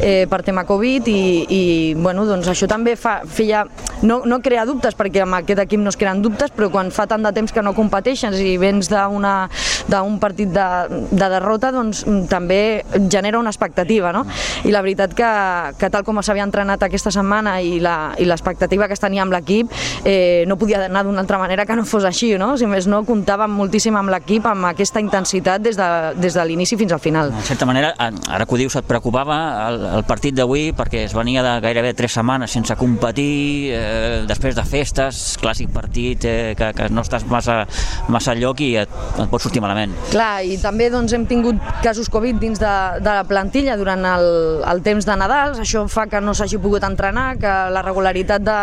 eh, 0.00 0.26
per 0.30 0.40
tema 0.46 0.64
Covid 0.68 1.10
i, 1.12 1.20
i 1.44 1.62
bueno, 1.98 2.24
doncs 2.28 2.48
això 2.48 2.68
també 2.70 2.96
fa, 2.96 3.18
feia, 3.28 3.66
no, 4.02 4.22
no 4.24 4.40
crea 4.42 4.64
dubtes 4.68 4.96
perquè 4.96 5.22
amb 5.26 5.38
aquest 5.40 5.60
equip 5.66 5.84
no 5.84 5.92
es 5.92 6.00
creen 6.00 6.22
dubtes, 6.24 6.52
però 6.54 6.70
quan 6.72 6.92
fa 6.94 7.06
tant 7.10 7.24
de 7.26 7.34
temps 7.36 7.52
que 7.52 7.64
no 7.64 7.74
competeixes 7.76 8.40
i 8.40 8.56
vens 8.60 8.88
d'un 8.88 10.18
partit 10.22 10.50
de, 10.54 10.68
de 11.12 11.30
derrota, 11.36 11.72
doncs 11.74 12.04
també 12.30 12.82
genera 13.12 13.38
una 13.38 13.52
expectativa, 13.52 14.12
no? 14.16 14.24
I 14.64 14.72
la 14.72 14.82
veritat 14.82 15.14
que, 15.16 15.30
que 15.78 15.92
tal 15.92 16.06
com 16.06 16.22
s'havia 16.24 16.46
entrenat 16.48 16.77
entrenat 16.78 16.86
aquesta 16.86 17.10
setmana 17.10 17.60
i 17.60 17.80
l'expectativa 17.80 18.86
que 18.86 18.94
es 18.94 19.00
tenia 19.00 19.22
amb 19.22 19.32
l'equip 19.32 19.70
eh, 20.04 20.44
no 20.46 20.56
podia 20.56 20.84
anar 20.86 21.04
d'una 21.04 21.20
altra 21.20 21.38
manera 21.38 21.66
que 21.66 21.74
no 21.76 21.84
fos 21.84 22.04
així, 22.04 22.36
no? 22.38 22.56
Si 22.56 22.66
més 22.66 22.86
no, 22.86 23.02
comptàvem 23.04 23.50
moltíssim 23.50 23.96
amb 23.96 24.10
l'equip, 24.10 24.46
amb 24.46 24.68
aquesta 24.70 25.00
intensitat 25.00 25.62
des 25.62 25.76
de, 25.76 25.88
des 26.16 26.34
de 26.34 26.44
l'inici 26.44 26.76
fins 26.76 26.92
al 26.92 27.00
final. 27.00 27.32
En 27.32 27.42
certa 27.42 27.66
manera, 27.66 27.94
ara 27.98 28.46
que 28.46 28.54
ho 28.54 28.58
dius, 28.58 28.76
et 28.76 28.86
preocupava 28.86 29.68
el, 29.68 29.84
el 29.98 30.04
partit 30.08 30.34
d'avui 30.34 30.72
perquè 30.76 31.04
es 31.06 31.14
venia 31.14 31.42
de 31.42 31.58
gairebé 31.64 31.94
tres 31.94 32.14
setmanes 32.14 32.52
sense 32.52 32.74
competir, 32.78 33.74
eh, 33.74 34.24
després 34.28 34.56
de 34.56 34.64
festes, 34.64 35.36
clàssic 35.42 35.72
partit 35.74 36.24
eh, 36.24 36.54
que, 36.58 36.72
que 36.76 36.88
no 36.92 37.04
estàs 37.04 37.26
massa, 37.28 37.64
massa 38.08 38.36
lloc 38.38 38.62
i 38.64 38.74
et, 38.84 38.98
et 39.18 39.30
pot 39.30 39.42
sortir 39.42 39.62
malament. 39.64 39.94
Clar, 40.12 40.44
i 40.46 40.58
també 40.62 40.88
doncs, 40.92 41.14
hem 41.16 41.26
tingut 41.28 41.58
casos 41.82 42.10
Covid 42.12 42.38
dins 42.40 42.60
de, 42.60 42.74
de 43.02 43.18
la 43.20 43.24
plantilla 43.28 43.76
durant 43.78 44.04
el, 44.08 44.28
el 44.68 44.82
temps 44.86 45.06
de 45.08 45.18
Nadal, 45.18 45.58
això 45.62 45.84
fa 45.90 46.06
que 46.10 46.20
no 46.22 46.34
s'hagi 46.36 46.58
pogut 46.60 46.67
entrenar, 46.76 47.38
que 47.40 47.54
la 47.72 47.82
regularitat 47.82 48.42
de, 48.44 48.58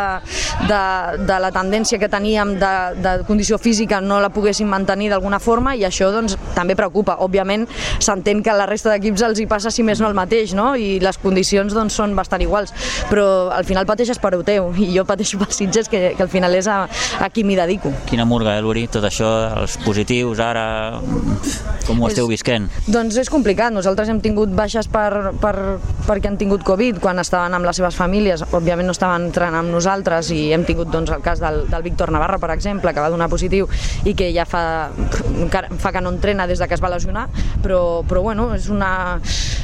de, 0.70 0.82
de 1.26 1.40
la 1.42 1.52
tendència 1.52 2.00
que 2.00 2.10
teníem 2.10 2.56
de, 2.62 2.74
de 3.02 3.16
condició 3.28 3.58
física 3.58 4.02
no 4.02 4.20
la 4.22 4.30
poguéssim 4.30 4.70
mantenir 4.70 5.10
d'alguna 5.10 5.40
forma 5.40 5.76
i 5.76 5.86
això 5.88 6.12
doncs, 6.14 6.38
també 6.56 6.76
preocupa. 6.78 7.18
Òbviament 7.26 7.66
s'entén 8.00 8.44
que 8.44 8.54
a 8.54 8.58
la 8.58 8.70
resta 8.70 8.94
d'equips 8.94 9.26
els 9.26 9.42
hi 9.42 9.48
passa 9.50 9.72
si 9.74 9.84
més 9.84 10.02
no 10.02 10.10
el 10.12 10.18
mateix 10.18 10.54
no? 10.54 10.76
i 10.76 11.00
les 11.02 11.18
condicions 11.18 11.74
doncs, 11.74 11.96
són 11.96 12.16
bastant 12.16 12.44
iguals, 12.46 12.74
però 13.10 13.50
al 13.56 13.66
final 13.66 13.88
pateixes 13.90 14.20
per 14.22 14.36
teu 14.46 14.72
i 14.78 14.92
jo 14.94 15.06
pateixo 15.08 15.40
pels 15.40 15.56
Sitges 15.56 15.90
que, 15.90 16.14
que 16.18 16.24
al 16.24 16.30
final 16.30 16.54
és 16.58 16.68
a, 16.68 16.84
a 17.24 17.30
qui 17.32 17.46
m'hi 17.48 17.56
dedico. 17.58 17.92
Quina 18.10 18.26
murga, 18.28 18.58
eh, 18.58 18.64
Luri? 18.64 18.86
Tot 18.92 19.06
això, 19.08 19.30
els 19.62 19.78
positius, 19.86 20.42
ara, 20.44 20.66
com 21.88 22.02
ho 22.02 22.10
esteu 22.10 22.28
visquent? 22.30 22.68
Doncs 22.92 23.18
és 23.22 23.32
complicat. 23.32 23.74
Nosaltres 23.76 24.10
hem 24.12 24.20
tingut 24.24 24.52
baixes 24.56 24.90
per, 24.92 25.32
per, 25.42 25.56
perquè 26.06 26.32
han 26.32 26.40
tingut 26.42 26.66
Covid 26.68 27.00
quan 27.04 27.22
estaven 27.22 27.56
amb 27.56 27.68
les 27.68 27.80
seves 27.80 27.95
famílies, 27.96 28.44
òbviament 28.56 28.90
no 28.90 28.96
estaven 28.96 29.30
entrenant 29.30 29.62
amb 29.64 29.74
nosaltres 29.74 30.32
i 30.36 30.52
hem 30.56 30.66
tingut 30.68 30.92
doncs, 30.94 31.14
el 31.16 31.24
cas 31.25 31.42
del, 31.44 31.64
del 31.72 31.86
Víctor 31.86 32.12
Navarra, 32.14 32.40
per 32.42 32.52
exemple, 32.54 32.94
que 32.94 33.04
va 33.04 33.12
donar 33.14 33.30
positiu 33.32 33.70
i 34.06 34.16
que 34.18 34.32
ja 34.36 34.46
fa, 34.50 34.92
fa 34.92 35.94
que 35.96 36.04
no 36.04 36.14
entrena 36.14 36.48
des 36.48 36.62
de 36.62 36.68
que 36.68 36.78
es 36.78 36.84
va 36.84 36.92
lesionar, 36.94 37.28
però, 37.64 38.04
però 38.08 38.22
bueno, 38.25 38.52
és, 38.56 38.70
una, 38.70 38.92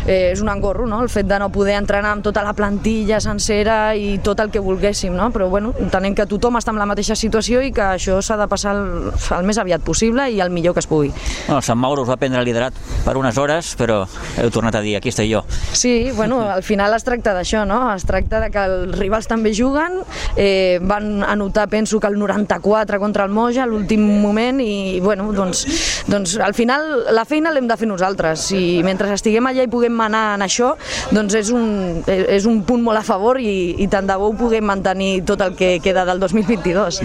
eh, 0.05 0.31
és 0.31 0.41
un 0.41 0.49
engorro, 0.49 0.87
no? 0.87 1.01
el 1.03 1.09
fet 1.09 1.27
de 1.29 1.39
no 1.39 1.49
poder 1.53 1.75
entrenar 1.79 2.15
amb 2.15 2.25
tota 2.25 2.43
la 2.45 2.53
plantilla 2.57 3.19
sencera 3.23 3.95
i 3.95 4.17
tot 4.23 4.39
el 4.39 4.51
que 4.51 4.61
volguéssim, 4.63 5.13
no? 5.15 5.29
però 5.33 5.49
bueno, 5.49 5.73
entenem 5.79 6.15
que 6.17 6.27
tothom 6.29 6.57
està 6.59 6.73
en 6.73 6.79
la 6.81 6.87
mateixa 6.89 7.15
situació 7.17 7.61
i 7.61 7.71
que 7.75 7.83
això 7.97 8.19
s'ha 8.23 8.37
de 8.39 8.47
passar 8.51 8.75
el, 8.77 9.11
el 9.11 9.47
més 9.47 9.59
aviat 9.61 9.83
possible 9.85 10.27
i 10.31 10.41
el 10.41 10.51
millor 10.53 10.75
que 10.75 10.83
es 10.83 10.89
pugui. 10.89 11.11
Bueno, 11.47 11.61
Sant 11.65 11.79
Mauro 11.79 12.05
us 12.05 12.11
va 12.11 12.17
prendre 12.21 12.43
liderat 12.45 12.77
per 13.05 13.15
unes 13.19 13.37
hores, 13.37 13.73
però 13.79 14.03
heu 14.41 14.51
tornat 14.53 14.77
a 14.77 14.83
dir, 14.83 14.95
aquí 14.97 15.11
estic 15.11 15.29
jo. 15.31 15.43
Sí, 15.73 16.11
bueno, 16.15 16.41
al 16.57 16.63
final 16.63 16.95
es 16.97 17.05
tracta 17.07 17.35
d'això, 17.37 17.65
no? 17.67 17.83
Es 17.93 18.05
tracta 18.07 18.41
de 18.43 18.51
que 18.53 18.65
els 18.65 18.97
rivals 18.97 19.29
també 19.29 19.53
juguen, 19.55 20.01
eh, 20.35 20.79
van 20.81 21.23
anotar, 21.23 21.67
penso 21.69 21.99
que 21.99 22.07
el 22.07 22.17
94 22.19 22.99
contra 22.99 23.25
el 23.25 23.31
Moja, 23.31 23.65
l'últim 23.65 24.03
moment, 24.21 24.61
i 24.61 24.99
bueno, 25.01 25.31
doncs, 25.35 25.65
doncs 26.11 26.37
al 26.41 26.55
final 26.57 27.13
la 27.13 27.25
feina 27.25 27.51
l'hem 27.53 27.67
de 27.69 27.77
fer 27.77 27.89
nosaltres, 27.89 28.49
i 28.57 28.81
mentre 28.85 29.11
estiguem 29.13 29.47
allà 29.49 29.65
i 29.65 29.71
puguem 29.71 29.90
manar 29.95 30.35
en 30.37 30.45
això, 30.45 30.73
doncs 31.11 31.37
és 31.39 31.51
un, 31.55 32.03
és 32.07 32.47
un 32.49 32.61
punt 32.67 32.83
molt 32.83 33.01
a 33.01 33.05
favor 33.05 33.39
i, 33.41 33.75
i 33.81 33.89
tant 33.91 34.07
de 34.07 34.17
bo 34.19 34.31
ho 34.31 34.37
puguem 34.37 34.65
mantenir 34.65 35.23
tot 35.27 35.41
el 35.45 35.55
que 35.59 35.77
queda 35.83 36.05
del 36.07 36.21
2022. 36.23 37.01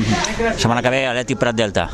Setmana 0.57 0.83
que 0.85 0.93
ve, 0.93 1.07
Atlètic 1.11 1.41
Prat 1.43 1.59
Delta. 1.59 1.91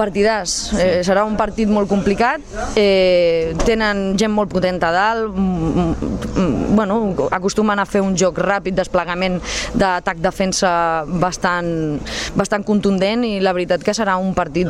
Partidàs. 0.00 0.72
Eh, 0.78 1.02
serà 1.04 1.24
un 1.26 1.34
partit 1.36 1.68
molt 1.68 1.88
complicat. 1.90 2.40
Eh, 2.78 3.52
tenen 3.66 4.14
gent 4.18 4.32
molt 4.32 4.50
potent 4.52 4.78
a 4.86 4.92
dalt. 4.94 5.34
Mm, 5.34 5.94
mm, 6.40 6.76
bueno, 6.76 7.28
acostumen 7.30 7.78
a 7.78 7.84
fer 7.84 8.00
un 8.00 8.16
joc 8.16 8.38
ràpid, 8.38 8.74
desplegament 8.74 9.40
d'atac-defensa 9.74 11.04
bastant, 11.20 12.00
bastant 12.34 12.64
contundent 12.64 13.24
i 13.24 13.40
la 13.40 13.52
veritat 13.52 13.84
que 13.84 13.92
serà 13.96 14.16
un 14.16 14.32
partit 14.34 14.68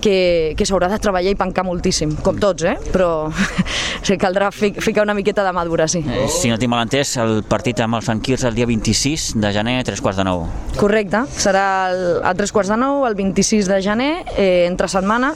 que, 0.00 0.54
que 0.56 0.66
s'haurà 0.66 0.88
de 0.90 0.98
treballar 0.98 1.30
i 1.30 1.38
pencar 1.38 1.64
moltíssim, 1.64 2.16
com 2.24 2.38
tots, 2.40 2.64
eh? 2.64 2.76
però 2.92 3.30
sí, 4.06 4.16
caldrà 4.18 4.50
fi, 4.50 4.72
ficar 4.94 5.02
una 5.02 5.14
miqueta 5.14 5.42
de 5.42 5.52
madura, 5.52 5.88
sí. 5.88 6.04
Eh, 6.06 6.28
si 6.28 6.48
no 6.48 6.54
tinc 6.56 6.70
mal 6.70 6.84
entès, 6.86 7.16
el 7.18 7.40
partit 7.50 7.80
amb 7.82 7.98
els 7.98 8.06
Sant 8.06 8.20
Quirze 8.22 8.46
el 8.46 8.54
dia 8.54 8.68
26 8.70 9.32
de 9.42 9.50
gener, 9.50 9.80
a 9.80 9.86
tres 9.88 9.98
quarts 9.98 10.20
de 10.20 10.26
nou. 10.28 10.44
Correcte, 10.78 11.24
serà 11.34 11.64
el, 11.90 12.02
a 12.22 12.30
tres 12.38 12.54
quarts 12.54 12.70
de 12.70 12.78
nou, 12.78 13.02
el 13.08 13.16
26 13.18 13.66
de 13.72 13.80
gener, 13.82 14.12
eh, 14.36 14.68
entre 14.68 14.86
setmana, 14.92 15.32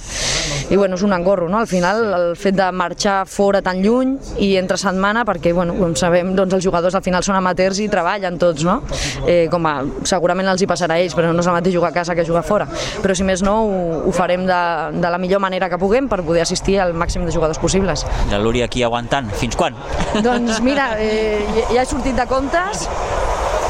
i 0.70 0.76
bueno, 0.76 0.96
és 0.96 1.02
un 1.02 1.14
engorro, 1.16 1.48
no? 1.48 1.58
Al 1.58 1.66
final, 1.66 2.02
el 2.14 2.36
fet 2.36 2.56
de 2.58 2.66
marxar 2.76 3.22
fora 3.28 3.62
tan 3.64 3.80
lluny 3.80 4.16
i 4.44 4.50
entre 4.60 4.76
setmana, 4.80 5.24
perquè, 5.28 5.54
bueno, 5.56 5.74
com 5.78 5.94
sabem, 5.96 6.34
doncs 6.36 6.58
els 6.58 6.66
jugadors 6.66 6.98
al 6.98 7.04
final 7.04 7.24
són 7.24 7.38
amateurs 7.38 7.80
i 7.80 7.88
treballen 7.88 8.36
tots, 8.40 8.66
no? 8.68 8.82
Eh, 9.24 9.46
com 9.52 9.64
a, 9.68 9.74
segurament 10.08 10.50
els 10.52 10.62
hi 10.62 10.68
passarà 10.68 10.98
a 10.98 11.04
ells, 11.04 11.16
però 11.16 11.32
no 11.32 11.40
és 11.40 11.48
el 11.48 11.56
mateix 11.56 11.74
jugar 11.74 11.92
a 11.92 11.96
casa 11.96 12.16
que 12.18 12.26
jugar 12.28 12.44
fora. 12.44 12.68
Però 13.02 13.16
si 13.16 13.24
més 13.24 13.42
no, 13.46 13.56
ho, 13.64 13.80
ho 14.08 14.14
farem 14.16 14.44
de, 14.48 14.60
de 15.00 15.14
la 15.14 15.20
millor 15.22 15.40
manera 15.44 15.70
que 15.72 15.80
puguem 15.80 16.10
per 16.10 16.20
poder 16.26 16.44
assistir 16.44 16.78
al 16.84 16.92
màxim 16.92 17.24
de 17.24 17.32
jugadors 17.32 17.60
possibles. 17.62 18.04
La 18.30 18.40
Lúria 18.42 18.68
aquí 18.68 18.84
aguantant, 18.84 19.32
fins 19.40 19.56
quan? 19.56 19.76
Doncs 20.24 20.60
mira, 20.64 20.92
eh, 21.00 21.40
ja 21.72 21.82
he 21.82 21.88
sortit 21.88 22.16
de 22.18 22.28
comptes 22.28 22.88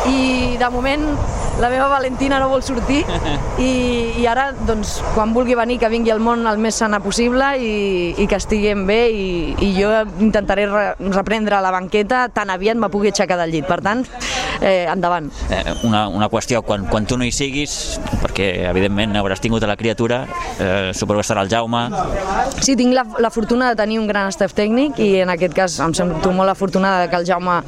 i 0.09 0.57
de 0.59 0.71
moment 0.73 1.05
la 1.59 1.69
meva 1.73 1.89
Valentina 1.91 2.39
no 2.39 2.49
vol 2.49 2.63
sortir 2.63 3.01
i, 3.59 3.71
i 4.21 4.27
ara, 4.31 4.51
doncs, 4.67 4.99
quan 5.15 5.33
vulgui 5.35 5.57
venir, 5.59 5.79
que 5.83 5.91
vingui 5.91 6.13
al 6.15 6.23
món 6.23 6.47
el 6.47 6.61
més 6.63 6.79
sana 6.79 7.01
possible 7.03 7.51
i, 7.59 7.73
i 8.17 8.29
que 8.31 8.39
estiguem 8.39 8.85
bé 8.89 9.01
i, 9.11 9.29
i 9.67 9.73
jo 9.75 9.91
intentaré 10.23 10.69
re, 10.71 10.85
reprendre 11.11 11.59
la 11.65 11.73
banqueta 11.75 12.27
tan 12.35 12.55
aviat 12.55 12.79
me 12.79 12.91
pugui 12.93 13.11
aixecar 13.13 13.39
del 13.41 13.53
llit. 13.55 13.67
Per 13.69 13.81
tant, 13.85 14.05
eh, 14.61 14.87
endavant. 14.89 15.29
Eh, 15.51 15.63
una, 15.85 16.07
una 16.09 16.29
qüestió, 16.31 16.63
quan, 16.63 16.87
quan 16.89 17.07
tu 17.07 17.19
no 17.19 17.27
hi 17.27 17.33
siguis, 17.35 17.99
perquè 18.23 18.49
evidentment 18.71 19.19
hauràs 19.19 19.43
tingut 19.43 19.65
a 19.65 19.71
la 19.71 19.77
criatura, 19.77 20.23
eh, 20.59 20.93
suposo 20.95 21.19
que 21.19 21.27
estarà 21.27 21.45
el 21.45 21.53
Jaume... 21.53 21.85
Sí, 22.63 22.77
tinc 22.79 22.95
la, 22.95 23.05
la 23.19 23.31
fortuna 23.35 23.71
de 23.71 23.79
tenir 23.79 23.99
un 24.01 24.09
gran 24.09 24.33
staff 24.35 24.55
tècnic 24.57 24.99
i 25.03 25.11
en 25.23 25.33
aquest 25.35 25.55
cas 25.57 25.79
em 25.85 25.95
sento 25.97 26.33
molt 26.35 26.53
afortunada 26.53 27.09
que 27.11 27.19
el 27.19 27.27
Jaume 27.29 27.61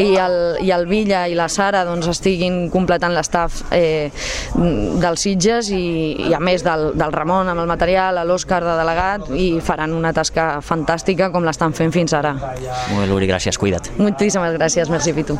i 0.00 0.14
el, 0.20 0.38
i 0.64 0.72
el 0.74 0.86
Villa 0.90 1.26
i 1.28 1.36
la 1.38 1.48
Sara 1.52 1.84
doncs, 1.88 2.08
estiguin 2.12 2.68
completant 2.72 3.14
l'estaf 3.16 3.62
eh, 3.74 4.10
dels 4.54 5.24
Sitges 5.24 5.72
i, 5.74 6.28
i 6.28 6.34
a 6.36 6.40
més 6.42 6.64
del, 6.66 6.92
del 6.98 7.14
Ramon 7.14 7.50
amb 7.50 7.64
el 7.64 7.70
material, 7.70 8.20
a 8.20 8.26
l'Òscar 8.28 8.60
de 8.64 8.76
delegat 8.78 9.28
i 9.34 9.48
faran 9.64 9.96
una 9.96 10.12
tasca 10.16 10.58
fantàstica 10.64 11.32
com 11.34 11.46
l'estan 11.48 11.74
fent 11.76 11.94
fins 11.94 12.14
ara. 12.16 12.36
Molt 12.38 13.02
bé, 13.02 13.10
Luri, 13.10 13.28
gràcies, 13.30 13.58
cuida't. 13.58 13.92
Moltíssimes 13.98 14.56
gràcies, 14.58 14.92
merci 14.92 15.16
Pitu. 15.16 15.38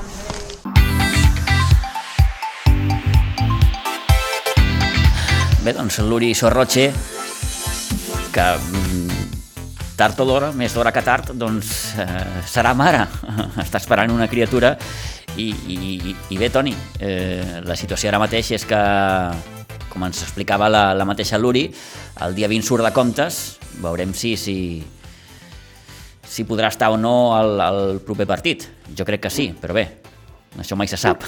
Bé, 5.68 5.74
doncs 5.76 5.98
l'Uri 6.00 6.30
Sorroche, 6.32 6.86
que 8.32 8.44
mm, 8.56 9.18
tard 9.98 10.20
o 10.22 10.24
d'hora, 10.24 10.52
més 10.56 10.72
d'hora 10.72 10.94
que 10.94 11.02
tard, 11.04 11.34
doncs 11.36 11.72
eh, 12.00 12.06
serà 12.48 12.72
mare. 12.78 13.02
Està 13.64 13.80
esperant 13.82 14.14
una 14.14 14.30
criatura 14.30 14.76
i, 15.38 15.48
i, 15.70 16.16
i 16.34 16.38
bé, 16.38 16.50
Toni, 16.50 16.74
eh, 17.00 17.60
la 17.64 17.76
situació 17.78 18.10
ara 18.10 18.20
mateix 18.20 18.50
és 18.56 18.64
que, 18.66 18.80
com 19.92 20.04
ens 20.08 20.22
explicava 20.26 20.68
la, 20.70 20.90
la 20.98 21.06
mateixa 21.08 21.38
Luri, 21.38 21.68
el 22.26 22.34
dia 22.34 22.50
20 22.50 22.66
surt 22.66 22.86
de 22.86 22.92
comptes, 22.96 23.58
veurem 23.82 24.14
si, 24.18 24.34
si, 24.40 24.58
si 26.26 26.46
podrà 26.48 26.72
estar 26.72 26.90
o 26.90 26.98
no 27.00 27.14
al, 27.36 27.54
al 27.62 27.82
proper 28.04 28.26
partit. 28.26 28.68
Jo 28.98 29.06
crec 29.06 29.26
que 29.28 29.32
sí, 29.32 29.50
però 29.60 29.76
bé, 29.78 29.86
això 30.58 30.78
mai 30.78 30.90
se 30.90 30.98
sap. 30.98 31.22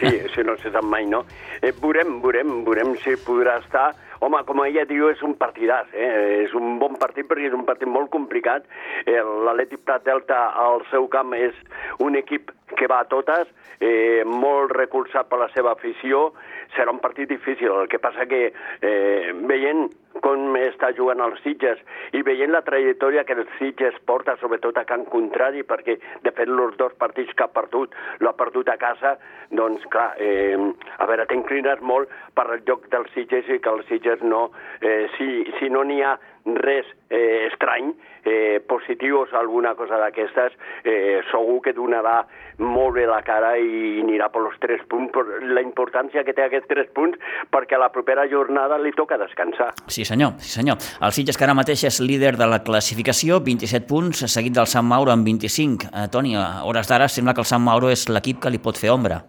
Sí, 0.00 0.10
això 0.26 0.44
no 0.46 0.58
se 0.62 0.74
sap 0.74 0.86
mai, 0.90 1.06
no? 1.06 1.22
Eh, 1.62 1.72
veurem, 1.78 2.18
veurem, 2.24 2.56
veurem 2.66 2.96
si 3.04 3.14
podrà 3.22 3.60
estar. 3.62 3.92
Home, 4.24 4.38
com 4.48 4.62
ella 4.64 4.86
diu, 4.88 5.10
és 5.12 5.20
un 5.26 5.34
partidàs, 5.36 5.90
eh? 5.92 6.44
és 6.46 6.52
un 6.56 6.78
bon 6.80 6.94
partit 7.00 7.26
perquè 7.28 7.50
és 7.50 7.56
un 7.56 7.66
partit 7.68 7.90
molt 7.90 8.08
complicat. 8.14 8.64
Eh, 9.04 9.18
L'Atlètic 9.20 9.82
Prat 9.84 10.06
Delta 10.06 10.38
al 10.62 10.80
seu 10.88 11.10
camp 11.12 11.34
és 11.36 11.58
un 12.00 12.16
equip 12.16 12.54
que 12.78 12.88
va 12.88 13.02
a 13.04 13.08
totes, 13.10 13.50
eh, 13.84 14.22
molt 14.24 14.72
recolzat 14.72 15.28
per 15.28 15.42
la 15.42 15.50
seva 15.52 15.74
afició, 15.76 16.30
serà 16.76 16.92
un 16.92 17.02
partit 17.02 17.28
difícil. 17.30 17.70
El 17.72 17.88
que 17.88 18.00
passa 18.02 18.26
que 18.30 18.46
eh, 18.50 19.32
veient 19.48 19.88
com 20.22 20.54
està 20.58 20.92
jugant 20.94 21.20
els 21.24 21.40
Sitges 21.42 21.80
i 22.14 22.22
veient 22.26 22.52
la 22.54 22.62
trajectòria 22.66 23.24
que 23.26 23.34
els 23.38 23.50
Sitges 23.58 23.96
porta, 24.06 24.36
sobretot 24.40 24.78
a 24.78 24.84
Can 24.88 25.06
Contrari, 25.10 25.64
perquè 25.66 25.96
de 26.22 26.32
fet 26.34 26.50
els 26.50 26.76
dos 26.78 26.94
partits 27.00 27.34
que 27.34 27.46
ha 27.46 27.50
perdut 27.50 27.94
l'ha 28.22 28.34
perdut 28.38 28.70
a 28.70 28.78
casa, 28.80 29.16
doncs 29.50 29.82
clar, 29.90 30.12
eh, 30.18 30.58
a 30.98 31.08
veure, 31.10 31.26
t'inclines 31.30 31.82
molt 31.82 32.12
per 32.34 32.46
al 32.46 32.62
joc 32.68 32.86
dels 32.94 33.10
Sitges 33.16 33.50
i 33.50 33.60
que 33.62 33.74
els 33.74 33.90
Sitges 33.90 34.22
no, 34.22 34.46
eh, 34.80 35.08
si, 35.18 35.42
si 35.58 35.70
no 35.70 35.82
n'hi 35.84 36.00
ha 36.02 36.14
res 36.44 36.86
eh, 37.08 37.48
estrany, 37.50 37.94
eh, 38.24 38.60
positius, 38.66 39.32
alguna 39.32 39.74
cosa 39.74 39.98
d'aquestes, 40.00 40.52
eh, 40.84 41.20
segur 41.30 41.60
que 41.64 41.74
donarà 41.76 42.24
molt 42.58 42.94
bé 42.96 43.06
la 43.08 43.20
cara 43.26 43.54
i 43.58 44.00
anirà 44.02 44.28
per 44.32 44.44
els 44.44 44.58
tres 44.60 44.82
punts, 44.88 45.10
per 45.12 45.24
la 45.42 45.62
importància 45.64 46.24
que 46.24 46.34
té 46.36 46.44
aquests 46.44 46.68
tres 46.70 46.90
punts, 46.94 47.18
perquè 47.50 47.76
a 47.76 47.82
la 47.82 47.90
propera 47.92 48.26
jornada 48.30 48.78
li 48.78 48.92
toca 48.92 49.18
descansar. 49.20 49.72
Sí 49.88 50.04
senyor, 50.04 50.36
sí 50.38 50.52
senyor. 50.60 50.80
El 51.00 51.12
Sitges 51.16 51.38
que 51.38 51.48
ara 51.48 51.56
mateix 51.56 51.84
és 51.88 52.00
líder 52.00 52.36
de 52.40 52.48
la 52.48 52.62
classificació, 52.64 53.40
27 53.44 53.88
punts, 53.88 54.24
seguit 54.30 54.54
del 54.54 54.70
Sant 54.70 54.86
Mauro 54.86 55.12
amb 55.12 55.26
25. 55.26 55.90
Eh, 55.92 56.08
Toni, 56.12 56.36
a 56.36 56.64
hores 56.68 56.88
d'ara 56.90 57.08
sembla 57.08 57.34
que 57.34 57.44
el 57.44 57.50
Sant 57.50 57.64
Mauro 57.64 57.90
és 57.92 58.08
l'equip 58.08 58.42
que 58.42 58.52
li 58.52 58.60
pot 58.62 58.78
fer 58.78 58.92
ombra. 58.92 59.22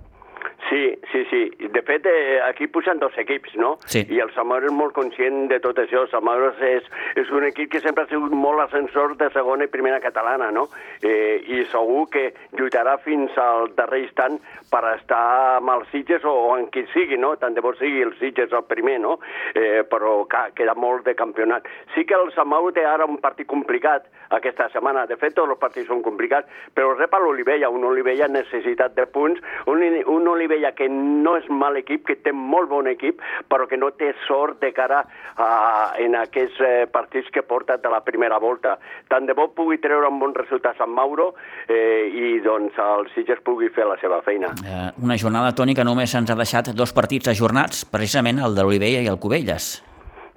Sí, 0.70 0.96
sí, 1.12 1.26
sí. 1.30 1.44
De 1.86 1.92
fet, 1.94 2.06
eh, 2.08 2.42
aquí 2.42 2.66
posen 2.66 2.98
dos 2.98 3.16
equips, 3.16 3.56
no? 3.62 3.76
Sí. 3.86 4.02
I 4.10 4.18
el 4.24 4.32
Samauro 4.34 4.66
és 4.66 4.74
molt 4.74 4.96
conscient 4.96 5.44
de 5.52 5.60
tot 5.62 5.78
això. 5.78 6.02
El 6.02 6.10
Samauro 6.10 6.48
és, 6.66 6.88
és 7.14 7.30
un 7.30 7.46
equip 7.46 7.70
que 7.70 7.82
sempre 7.84 8.04
ha 8.04 8.10
sigut 8.10 8.34
molt 8.34 8.64
ascensor 8.64 9.14
de 9.20 9.28
segona 9.36 9.68
i 9.68 9.70
primera 9.70 10.00
catalana, 10.02 10.50
no? 10.50 10.64
Eh, 11.06 11.44
I 11.46 11.62
segur 11.70 12.08
que 12.10 12.24
lluitarà 12.58 12.96
fins 13.04 13.38
al 13.38 13.70
darrer 13.78 14.02
instant 14.02 14.40
per 14.72 14.82
estar 14.96 15.60
amb 15.60 15.76
els 15.76 15.92
Sitges 15.94 16.26
o, 16.26 16.34
o 16.34 16.58
en 16.58 16.72
qui 16.74 16.88
sigui, 16.90 17.20
no? 17.22 17.36
Tant 17.38 17.54
de 17.54 17.62
bo 17.62 17.76
sigui 17.78 18.02
el 18.02 18.16
Sitges 18.18 18.58
el 18.58 18.66
primer, 18.66 18.98
no? 19.06 19.20
Eh, 19.54 19.84
però 19.86 20.24
clar, 20.26 20.56
queda 20.58 20.74
molt 20.74 21.06
de 21.06 21.14
campionat. 21.14 21.70
Sí 21.94 22.08
que 22.10 22.18
el 22.18 22.34
Samauro 22.34 22.74
té 22.74 22.88
ara 22.90 23.06
un 23.06 23.22
partit 23.22 23.46
complicat 23.46 24.10
aquesta 24.34 24.72
setmana. 24.74 25.06
De 25.06 25.20
fet, 25.22 25.36
tots 25.38 25.54
els 25.54 25.62
partits 25.62 25.86
són 25.92 26.02
complicats, 26.02 26.50
però 26.74 26.96
rep 26.98 27.14
a 27.14 27.22
l'Olivella, 27.22 27.70
un 27.70 27.86
Olivella 27.86 28.26
necessitat 28.32 28.98
de 28.98 29.06
punts, 29.06 29.38
un, 29.70 29.86
un 30.10 30.28
Olivella 30.34 30.74
que 30.74 30.90
no 30.90 31.38
és 31.38 31.46
mal 31.54 31.75
equip, 31.80 32.06
que 32.08 32.16
té 32.16 32.32
molt 32.36 32.70
bon 32.70 32.88
equip, 32.92 33.22
però 33.50 33.68
que 33.68 33.78
no 33.78 33.92
té 33.98 34.14
sort 34.28 34.60
de 34.62 34.72
cara 34.74 35.04
a, 35.38 35.94
en 36.02 36.16
aquests 36.20 36.60
eh, 36.62 36.88
partits 36.92 37.30
que 37.34 37.44
porta 37.44 37.78
de 37.78 37.90
la 37.92 38.02
primera 38.04 38.38
volta. 38.40 38.78
Tant 39.10 39.26
de 39.28 39.34
bo 39.38 39.50
pugui 39.56 39.78
treure 39.84 40.08
un 40.12 40.20
bon 40.20 40.34
resultat 40.36 40.76
a 40.76 40.84
Sant 40.84 40.94
Mauro 40.96 41.34
eh, 41.68 42.06
i 42.12 42.40
doncs 42.46 42.78
el 42.82 43.10
Sitges 43.16 43.42
pugui 43.46 43.70
fer 43.76 43.86
la 43.90 43.98
seva 44.02 44.22
feina. 44.26 44.54
Eh, 44.66 44.92
una 45.04 45.18
jornada, 45.18 45.54
Toni, 45.56 45.76
que 45.76 45.84
només 45.88 46.14
ens 46.16 46.32
ha 46.32 46.36
deixat 46.40 46.72
dos 46.76 46.94
partits 46.94 47.28
ajornats, 47.34 47.86
precisament 47.86 48.40
el 48.40 48.56
de 48.56 48.64
l'Olivella 48.64 49.04
i 49.06 49.12
el 49.12 49.20
Cubelles. 49.20 49.76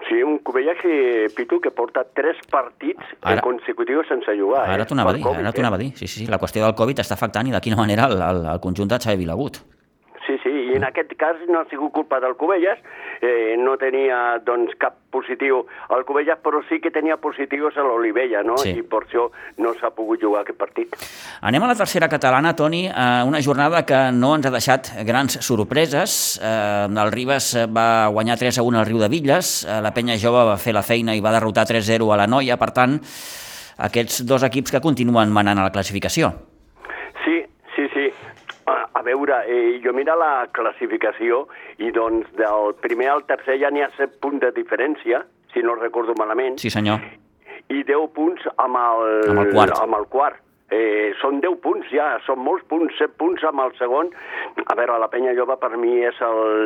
Sí, 0.08 0.22
un 0.22 0.38
Cubelles 0.46 0.78
que, 0.80 1.26
Pitu, 1.36 1.58
que 1.60 1.70
porta 1.74 2.04
tres 2.14 2.38
partits 2.50 3.02
ara, 3.20 3.34
Ara- 3.34 3.42
consecutius 3.44 4.06
sense 4.08 4.32
jugar. 4.38 4.62
Ara 4.70 4.84
eh, 4.84 4.86
t'ho 4.86 4.94
anava 4.96 5.10
a 5.10 5.16
dir, 5.18 5.24
Covid, 5.26 5.42
ara 5.42 5.52
t'ho 5.52 5.60
anava 5.64 5.76
a 5.76 5.82
dir. 5.82 5.90
Sí, 5.98 6.06
sí, 6.06 6.22
sí, 6.22 6.26
la 6.30 6.38
qüestió 6.40 6.62
del 6.64 6.76
Covid 6.78 7.02
està 7.02 7.18
afectant 7.18 7.50
i 7.50 7.52
de 7.52 7.60
quina 7.60 7.76
manera 7.76 8.06
el, 8.08 8.16
el, 8.22 8.44
el 8.54 8.60
conjunt 8.64 8.88
de 8.88 9.00
Xavi 9.02 9.20
Vilagut. 9.24 9.58
I 10.68 10.76
en 10.76 10.84
aquest 10.84 11.14
cas 11.18 11.40
no 11.48 11.62
ha 11.62 11.68
sigut 11.70 11.92
culpa 11.94 12.20
del 12.20 12.36
Covelles, 12.36 12.80
eh, 13.20 13.56
no 13.58 13.76
tenia 13.80 14.38
doncs, 14.44 14.74
cap 14.80 14.98
positiu 15.10 15.62
al 15.94 16.04
Covelles, 16.04 16.38
però 16.44 16.60
sí 16.68 16.80
que 16.84 16.92
tenia 16.94 17.16
positius 17.16 17.78
a 17.78 17.86
l'Olivella, 17.86 18.42
no? 18.44 18.58
Sí. 18.60 18.74
I 18.76 18.84
per 18.84 19.04
això 19.06 19.28
no 19.64 19.72
s'ha 19.78 19.90
pogut 19.96 20.20
jugar 20.22 20.44
aquest 20.44 20.58
partit. 20.60 20.96
Anem 21.48 21.64
a 21.64 21.70
la 21.72 21.78
tercera 21.78 22.10
catalana, 22.12 22.54
Toni, 22.56 22.86
eh, 22.86 23.22
una 23.26 23.40
jornada 23.42 23.84
que 23.86 24.00
no 24.12 24.34
ens 24.36 24.46
ha 24.46 24.54
deixat 24.54 24.92
grans 25.08 25.40
sorpreses. 25.44 26.38
Eh, 26.42 26.86
el 26.88 27.12
Ribas 27.12 27.54
va 27.72 28.08
guanyar 28.12 28.38
3 28.38 28.58
a 28.58 28.66
1 28.66 28.78
al 28.78 28.86
Riu 28.86 28.98
de 28.98 29.08
Villes, 29.08 29.64
eh, 29.64 29.80
la 29.82 29.94
Penya 29.94 30.18
Jove 30.20 30.44
va 30.52 30.58
fer 30.60 30.76
la 30.76 30.82
feina 30.82 31.16
i 31.16 31.24
va 31.24 31.32
derrotar 31.32 31.66
3-0 31.66 32.12
a 32.12 32.20
la 32.20 32.26
Noia, 32.26 32.58
per 32.60 32.70
tant, 32.76 32.98
aquests 33.78 34.24
dos 34.26 34.42
equips 34.42 34.74
que 34.74 34.84
continuen 34.84 35.32
manant 35.32 35.58
a 35.58 35.68
la 35.68 35.74
classificació. 35.74 36.47
A 38.98 39.02
veure, 39.06 39.44
eh, 39.46 39.78
jo 39.84 39.92
mira 39.94 40.16
la 40.18 40.48
classificació 40.56 41.44
i 41.78 41.92
doncs 41.94 42.26
del 42.38 42.72
primer 42.82 43.12
al 43.12 43.22
tercer 43.28 43.58
ja 43.62 43.70
n'hi 43.70 43.84
ha 43.84 43.90
7 43.94 44.18
punts 44.24 44.42
de 44.42 44.50
diferència, 44.56 45.22
si 45.54 45.62
no 45.62 45.76
recordo 45.78 46.16
malament, 46.18 46.58
Sí, 46.58 46.70
senyor. 46.74 46.98
i 47.70 47.84
10 47.86 48.08
punts 48.16 48.42
amb 48.56 48.80
el, 48.80 49.30
Amb 49.30 49.44
el 49.44 49.52
quart. 49.54 49.76
Amb 49.84 49.98
el 50.00 50.06
quart. 50.10 50.40
Eh, 50.68 51.14
són 51.16 51.38
10 51.40 51.54
punts 51.64 51.88
ja, 51.88 52.18
són 52.26 52.42
molts 52.44 52.64
punts, 52.68 52.92
7 53.00 53.14
punts 53.20 53.44
amb 53.48 53.62
el 53.64 53.72
segon. 53.78 54.10
A 54.68 54.76
veure, 54.76 54.98
la 55.00 55.08
Penya 55.08 55.32
Jove 55.36 55.56
per 55.60 55.70
mi 55.80 55.94
és 56.04 56.18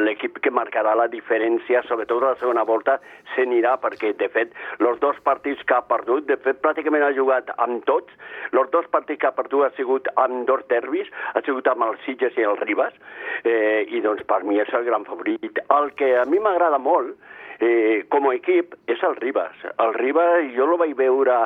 l'equip 0.06 0.40
que 0.42 0.50
marcarà 0.50 0.96
la 0.98 1.06
diferència, 1.12 1.84
sobretot 1.86 2.22
a 2.22 2.32
la 2.32 2.40
segona 2.40 2.64
volta, 2.66 2.98
se 3.34 3.46
n'irà, 3.46 3.76
perquè 3.82 4.12
de 4.18 4.28
fet, 4.32 4.56
els 4.80 4.98
dos 5.02 5.18
partits 5.22 5.62
que 5.68 5.76
ha 5.76 5.84
perdut, 5.86 6.26
de 6.26 6.38
fet 6.42 6.58
pràcticament 6.64 7.06
ha 7.06 7.12
jugat 7.14 7.52
amb 7.62 7.86
tots, 7.86 8.10
els 8.50 8.72
dos 8.74 8.88
partits 8.90 9.22
que 9.22 9.30
ha 9.30 9.36
perdut 9.36 9.68
ha 9.68 9.72
sigut 9.76 10.10
amb 10.18 10.46
dos 10.50 10.66
derbis, 10.72 11.10
ha 11.34 11.44
sigut 11.46 11.68
amb 11.70 11.86
els 11.86 12.02
Sitges 12.06 12.34
i 12.38 12.46
el 12.48 12.58
Ribas, 12.64 12.98
eh, 13.44 13.86
i 13.86 14.02
doncs 14.02 14.26
per 14.26 14.42
mi 14.48 14.58
és 14.58 14.72
el 14.74 14.88
gran 14.88 15.06
favorit. 15.06 15.62
El 15.70 15.92
que 15.94 16.16
a 16.18 16.26
mi 16.26 16.42
m'agrada 16.42 16.82
molt, 16.82 17.14
eh, 17.62 18.04
com 18.10 18.26
a 18.28 18.34
equip 18.34 18.74
és 18.90 19.02
el 19.06 19.14
Ribas. 19.20 19.54
El 19.78 19.94
Ribas 19.94 20.50
jo 20.56 20.66
lo 20.66 20.78
vaig 20.80 20.96
veure 20.98 21.38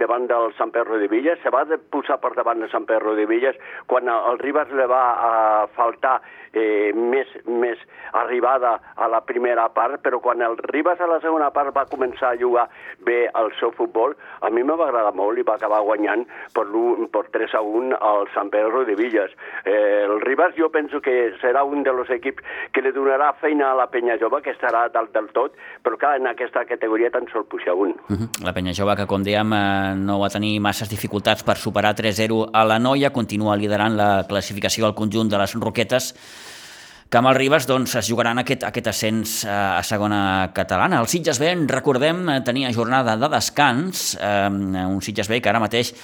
davant 0.00 0.28
del 0.28 0.52
Sant 0.58 0.74
Perro 0.74 1.00
de 1.00 1.08
Villas, 1.08 1.40
se 1.42 1.52
va 1.54 1.64
posar 1.90 2.20
per 2.20 2.34
davant 2.36 2.60
de 2.60 2.68
Sant 2.72 2.84
Perro 2.88 3.16
de 3.16 3.24
Villas 3.30 3.56
quan 3.88 4.10
el 4.12 4.38
Ribas 4.42 4.70
le 4.76 4.86
va 4.90 5.04
a 5.28 5.32
faltar 5.74 6.18
eh, 6.52 6.92
més, 6.94 7.30
més 7.48 7.80
arribada 8.14 8.76
a 8.94 9.08
la 9.10 9.20
primera 9.26 9.66
part, 9.74 10.00
però 10.04 10.20
quan 10.22 10.42
el 10.44 10.56
Ribas 10.70 11.00
a 11.00 11.08
la 11.10 11.18
segona 11.24 11.50
part 11.54 11.74
va 11.74 11.86
començar 11.90 12.34
a 12.34 12.38
jugar 12.38 12.68
bé 13.06 13.24
el 13.26 13.50
seu 13.58 13.72
futbol, 13.74 14.14
a 14.40 14.50
mi 14.50 14.62
me 14.62 14.76
va 14.78 14.88
agradar 14.88 15.14
molt 15.16 15.40
i 15.40 15.46
va 15.46 15.56
acabar 15.58 15.82
guanyant 15.86 16.26
per, 16.54 16.66
per 17.14 17.24
3 17.34 17.56
a 17.58 17.64
1 17.64 17.98
al 17.98 18.28
Sant 18.36 18.52
Pedro 18.54 18.84
de 18.84 18.94
Villas. 19.00 19.34
Eh, 19.64 20.04
el 20.04 20.20
Ribas 20.22 20.54
jo 20.58 20.70
penso 20.70 21.00
que 21.02 21.34
serà 21.42 21.64
un 21.64 21.82
dels 21.86 22.10
equips 22.14 22.44
que 22.72 22.84
li 22.84 22.94
donarà 22.94 23.32
feina 23.40 23.72
a 23.72 23.78
la 23.80 23.88
Penya 23.90 24.18
Jove, 24.20 24.42
que 24.44 24.54
estarà 24.54 24.86
dalt 24.94 25.12
del 25.16 25.32
tot, 25.34 25.53
però 25.82 25.98
clar, 26.00 26.16
en 26.20 26.26
aquesta 26.30 26.64
categoria 26.68 27.10
tan 27.10 27.28
sol 27.32 27.44
puja 27.50 27.74
un. 27.74 27.94
Uh 28.08 28.16
-huh. 28.16 28.44
La 28.44 28.52
Penya 28.52 28.72
Jove, 28.72 28.96
que 28.96 29.06
com 29.06 29.22
dèiem, 29.22 29.52
eh, 29.52 29.94
no 29.96 30.18
va 30.18 30.28
tenir 30.28 30.60
masses 30.60 30.88
dificultats 30.88 31.42
per 31.42 31.56
superar 31.56 31.94
3-0 31.94 32.50
a 32.52 32.64
la 32.64 32.78
Noia, 32.78 33.10
continua 33.10 33.56
liderant 33.56 33.96
la 33.96 34.24
classificació 34.28 34.86
al 34.86 34.94
conjunt 34.94 35.28
de 35.28 35.38
les 35.38 35.54
Roquetes, 35.54 36.14
que 37.08 37.18
amb 37.18 37.28
el 37.28 37.36
Ribas 37.36 37.66
doncs, 37.66 37.94
es 37.94 38.08
jugaran 38.08 38.38
aquest, 38.38 38.64
aquest 38.64 38.88
ascens 38.90 39.44
eh, 39.44 39.50
a 39.50 39.82
segona 39.82 40.50
catalana. 40.54 41.00
El 41.00 41.06
Sitges 41.06 41.38
B, 41.38 41.54
recordem, 41.68 42.28
eh, 42.28 42.40
tenia 42.40 42.72
jornada 42.72 43.16
de 43.16 43.28
descans, 43.28 44.18
eh, 44.20 44.48
un 44.50 45.00
Sitges 45.00 45.28
B 45.28 45.40
que 45.40 45.48
ara 45.48 45.60
mateix 45.60 45.94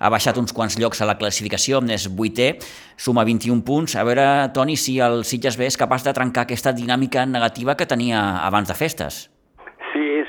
ha 0.00 0.10
baixat 0.12 0.38
uns 0.40 0.54
quants 0.56 0.78
llocs 0.80 1.02
a 1.04 1.08
la 1.08 1.18
classificació, 1.20 1.82
és 1.92 2.08
vuitè, 2.08 2.54
suma 2.96 3.24
21 3.28 3.62
punts. 3.66 3.96
A 4.00 4.04
veure, 4.08 4.26
Toni, 4.56 4.78
si 4.80 4.98
el 4.98 5.22
Sitges 5.28 5.60
B 5.60 5.68
és 5.68 5.76
capaç 5.76 6.08
de 6.08 6.16
trencar 6.16 6.48
aquesta 6.48 6.72
dinàmica 6.72 7.26
negativa 7.28 7.76
que 7.76 7.86
tenia 7.86 8.40
abans 8.46 8.68
de 8.68 8.78
festes. 8.78 9.28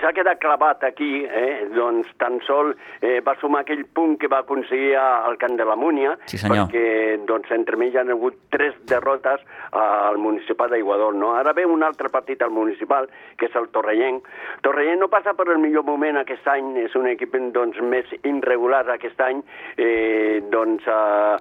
S'ha 0.02 0.12
quedat 0.18 0.40
clavat 0.42 0.84
aquí, 0.84 1.24
eh? 1.26 1.68
doncs 1.76 2.10
tan 2.18 2.40
sol 2.48 2.72
eh, 3.02 3.20
va 3.22 3.36
sumar 3.40 3.62
aquell 3.62 3.84
punt 3.86 4.16
que 4.18 4.28
va 4.32 4.40
aconseguir 4.42 4.96
al 4.98 5.38
Camp 5.38 5.54
de 5.60 5.66
la 5.68 5.76
Múnia, 5.78 6.16
Sí, 6.26 6.40
senyor. 6.42 6.66
perquè 6.72 7.20
doncs, 7.30 7.52
entre 7.54 7.78
mig 7.78 7.96
han 7.96 8.10
hagut 8.10 8.40
tres 8.50 8.74
derrotes 8.90 9.44
al 9.78 10.18
municipal 10.18 10.72
d'Aiguador. 10.74 11.14
No? 11.16 11.36
Ara 11.38 11.54
ve 11.54 11.66
un 11.70 11.84
altre 11.84 12.10
partit 12.10 12.42
al 12.42 12.50
municipal, 12.52 13.08
que 13.38 13.46
és 13.46 13.56
el 13.56 13.70
Torrellenc. 13.70 14.26
Torrellenc 14.66 15.00
no 15.00 15.10
passa 15.14 15.36
per 15.38 15.48
el 15.54 15.62
millor 15.62 15.86
moment 15.86 16.18
aquest 16.18 16.48
any, 16.50 16.74
és 16.82 16.96
un 16.98 17.06
equip 17.12 17.38
doncs, 17.54 17.78
més 17.82 18.10
irregular 18.24 18.82
aquest 18.90 19.22
any, 19.22 19.44
eh, 19.78 20.42
doncs 20.50 20.88
eh, 20.88 21.38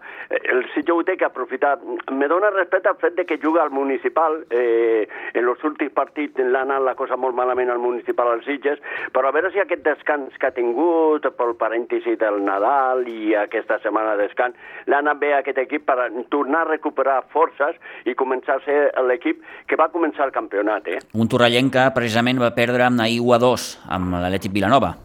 el 0.53 0.67
Sitges 0.75 0.95
ho 0.95 1.03
té 1.07 1.17
que 1.17 1.25
aprofitar. 1.27 1.79
Me 2.13 2.29
dóna 2.29 2.51
respecte 2.51 2.89
al 2.93 3.01
fet 3.01 3.17
de 3.17 3.25
que 3.25 3.39
juga 3.39 3.63
al 3.63 3.71
municipal, 3.71 4.45
eh, 4.51 5.09
en 5.33 5.49
els 5.49 5.65
últims 5.65 5.93
partits 5.97 6.39
l'ha 6.45 6.63
anat 6.67 6.85
la 6.85 6.95
cosa 6.95 7.17
molt 7.17 7.35
malament 7.35 7.71
al 7.71 7.81
municipal 7.81 8.29
als 8.35 8.50
Sitges, 8.51 8.83
però 9.15 9.31
a 9.31 9.35
veure 9.37 9.53
si 9.55 9.63
aquest 9.63 9.85
descans 9.87 10.37
que 10.41 10.51
ha 10.51 10.55
tingut 10.57 11.27
pel 11.39 11.55
parèntesi 11.61 12.17
del 12.21 12.41
Nadal 12.45 13.07
i 13.09 13.35
aquesta 13.39 13.79
setmana 13.85 14.17
de 14.17 14.27
descans 14.27 14.59
l'ha 14.91 15.03
anat 15.05 15.21
bé 15.23 15.35
aquest 15.39 15.61
equip 15.63 15.87
per 15.87 16.11
tornar 16.35 16.65
a 16.65 16.71
recuperar 16.73 17.21
forces 17.35 17.79
i 18.11 18.17
començar 18.19 18.59
a 18.59 18.65
ser 18.67 18.81
l'equip 19.07 19.45
que 19.71 19.79
va 19.79 19.91
començar 19.93 20.27
el 20.27 20.35
campionat, 20.35 20.89
eh? 20.89 20.99
Un 21.15 21.31
torrellenc 21.31 21.73
que 21.77 21.87
precisament 21.95 22.43
va 22.43 22.55
perdre 22.57 22.89
amb 22.89 23.07
ahir 23.07 23.23
1 23.23 23.39
a 23.39 23.41
2 23.47 23.71
amb 23.99 24.19
l'Atlètic 24.19 24.59
Vilanova. 24.59 24.97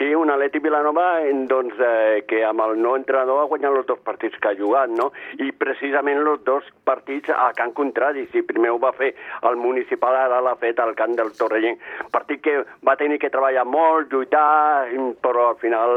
Sí, 0.00 0.14
un 0.16 0.30
Atleti 0.32 0.62
Vilanova 0.64 1.18
doncs, 1.44 1.74
eh, 1.76 2.22
que 2.24 2.38
amb 2.48 2.62
el 2.64 2.78
nou 2.80 2.94
entrenador 2.96 3.42
ha 3.42 3.48
guanyat 3.50 3.74
els 3.76 3.86
dos 3.90 3.98
partits 4.00 4.38
que 4.40 4.48
ha 4.48 4.56
jugat, 4.56 4.88
no? 4.96 5.10
I 5.44 5.50
precisament 5.52 6.22
els 6.22 6.40
dos 6.46 6.64
partits 6.88 7.28
a 7.28 7.50
Can 7.58 7.74
Contrari. 7.76 8.22
Si 8.32 8.40
primer 8.48 8.70
ho 8.72 8.78
va 8.80 8.94
fer 8.96 9.10
el 9.44 9.58
municipal, 9.60 10.16
ara 10.16 10.38
l'ha 10.40 10.54
fet 10.62 10.80
al 10.80 10.94
camp 10.96 11.12
del 11.18 11.34
Torrellenc. 11.36 11.82
Partit 12.14 12.40
que 12.40 12.54
va 12.88 12.94
tenir 12.96 13.18
que 13.20 13.28
treballar 13.28 13.66
molt, 13.68 14.08
lluitar, 14.08 14.88
però 15.20 15.50
al 15.50 15.58
final, 15.60 15.92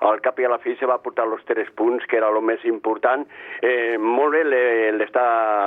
al 0.00 0.22
cap 0.24 0.40
i 0.40 0.48
a 0.48 0.54
la 0.54 0.60
fi, 0.64 0.72
se 0.80 0.88
va 0.88 0.96
portar 1.04 1.28
els 1.28 1.44
tres 1.44 1.68
punts, 1.76 2.06
que 2.08 2.16
era 2.16 2.32
el 2.32 2.40
més 2.40 2.64
important. 2.64 3.26
Eh, 3.60 3.98
molt 4.00 4.32
bé 4.32 4.44
le- 4.48 4.92
l'està 4.96 5.26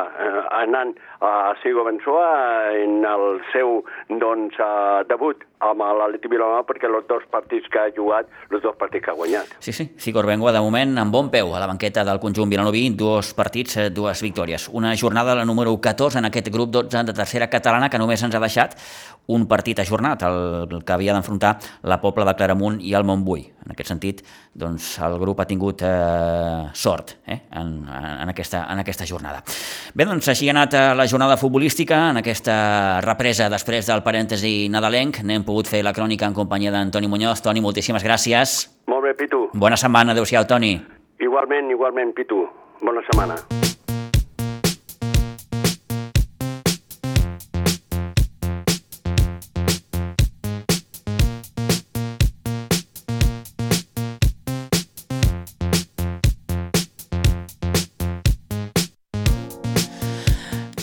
eh, 0.10 0.42
anant 0.64 0.98
a 1.22 1.54
Sigo 1.62 1.86
Bensoa 1.86 2.74
en 2.82 3.06
el 3.06 3.44
seu 3.54 3.84
doncs, 4.10 4.58
eh, 4.58 5.06
debut 5.14 5.46
amb 5.60 5.84
l'Atleti 5.84 6.32
Vilanova 6.32 6.64
perquè 6.68 6.88
els 6.88 7.08
dos 7.10 7.26
partits 7.32 7.68
que 7.72 7.82
ha 7.82 7.92
jugat, 7.96 8.30
els 8.50 8.64
dos 8.64 8.76
partits 8.80 9.06
que 9.06 9.12
ha 9.12 9.18
guanyat. 9.18 9.52
Sí, 9.60 9.74
sí, 9.76 9.90
Cigor 10.00 10.28
Bengoa 10.30 10.54
de 10.56 10.64
moment 10.64 10.98
amb 11.04 11.14
bon 11.14 11.30
peu 11.34 11.54
a 11.56 11.60
la 11.60 11.68
banqueta 11.68 12.06
del 12.08 12.22
conjunt 12.24 12.50
vilanoví, 12.52 12.86
dos 12.96 13.34
partits, 13.36 13.78
eh, 13.78 13.90
dues 13.90 14.24
victòries. 14.24 14.70
Una 14.72 14.96
jornada, 14.96 15.36
la 15.36 15.46
número 15.46 15.76
14 15.80 16.20
en 16.20 16.30
aquest 16.30 16.50
grup 16.50 16.72
12 16.72 17.04
de 17.04 17.14
tercera 17.14 17.50
catalana 17.50 17.90
que 17.90 18.00
només 18.00 18.24
ens 18.24 18.36
ha 18.36 18.44
deixat 18.44 18.78
un 19.30 19.46
partit 19.46 19.78
ajornat, 19.80 20.24
el, 20.26 20.80
que 20.82 20.94
havia 20.94 21.14
d'enfrontar 21.14 21.54
la 21.86 22.00
Pobla 22.02 22.26
de 22.26 22.34
Claramunt 22.38 22.80
i 22.82 22.96
el 22.98 23.06
Montbui. 23.06 23.44
En 23.60 23.76
aquest 23.76 23.92
sentit, 23.92 24.24
doncs, 24.58 24.96
el 25.06 25.20
grup 25.22 25.44
ha 25.44 25.46
tingut 25.46 25.84
eh, 25.86 26.70
sort 26.74 27.20
eh, 27.28 27.38
en, 27.60 27.76
en, 27.86 28.32
aquesta, 28.32 28.64
en 28.74 28.82
aquesta 28.82 29.06
jornada. 29.06 29.44
Bé, 29.94 30.08
doncs 30.10 30.32
així 30.34 30.50
ha 30.50 30.56
anat 30.56 30.74
eh, 30.74 30.82
la 30.98 31.06
jornada 31.12 31.38
futbolística, 31.38 32.00
en 32.10 32.24
aquesta 32.24 32.56
represa 33.06 33.52
després 33.54 33.86
del 33.92 34.02
parèntesi 34.02 34.54
nadalenc. 34.74 35.22
N'hem 35.22 35.46
pogut 35.50 35.70
fer 35.72 35.82
la 35.86 35.96
crònica 35.98 36.30
en 36.30 36.38
companyia 36.38 36.74
d'Antoni 36.76 37.10
Muñoz. 37.10 37.42
Toni, 37.46 37.64
moltíssimes 37.66 38.06
gràcies. 38.06 38.60
Molt 38.88 39.08
bé, 39.08 39.16
Pitu. 39.18 39.48
Bona 39.54 39.80
setmana, 39.82 40.14
adeu-siau, 40.14 40.46
Toni. 40.46 40.76
Igualment, 41.20 41.74
igualment, 41.74 42.14
Pitu. 42.14 42.46
Bona 42.86 43.04
setmana. 43.10 43.69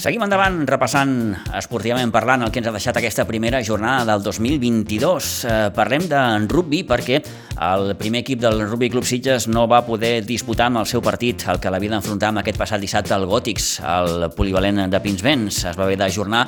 Seguim 0.07 0.23
endavant 0.23 0.61
repassant 0.71 1.33
esportivament 1.59 2.12
parlant 2.14 2.45
el 2.47 2.53
que 2.55 2.61
ens 2.61 2.69
ha 2.71 2.73
deixat 2.77 3.01
aquesta 3.01 3.25
primera 3.27 3.59
jornada 3.66 4.05
del 4.07 4.23
2022. 4.23 5.31
Eh, 5.51 5.57
parlem 5.75 6.07
de 6.07 6.21
rugby 6.47 6.85
perquè 6.87 7.19
el 7.66 7.90
primer 7.99 8.21
equip 8.23 8.38
del 8.45 8.62
Rugby 8.69 8.92
Club 8.92 9.03
Sitges 9.03 9.49
no 9.51 9.66
va 9.66 9.83
poder 9.83 10.21
disputar 10.23 10.69
amb 10.71 10.85
el 10.85 10.87
seu 10.87 11.03
partit 11.03 11.49
el 11.51 11.59
que 11.59 11.75
l'havia 11.75 11.97
d'enfrontar 11.97 12.31
amb 12.31 12.45
aquest 12.45 12.62
passat 12.62 12.87
dissabte 12.87 13.19
al 13.19 13.27
Gòtics, 13.27 13.81
al 13.83 14.29
polivalent 14.38 14.85
de 14.87 15.03
Pinsbens. 15.03 15.64
Es 15.73 15.75
va 15.75 15.88
haver 15.88 15.99
d'ajornar 15.99 16.47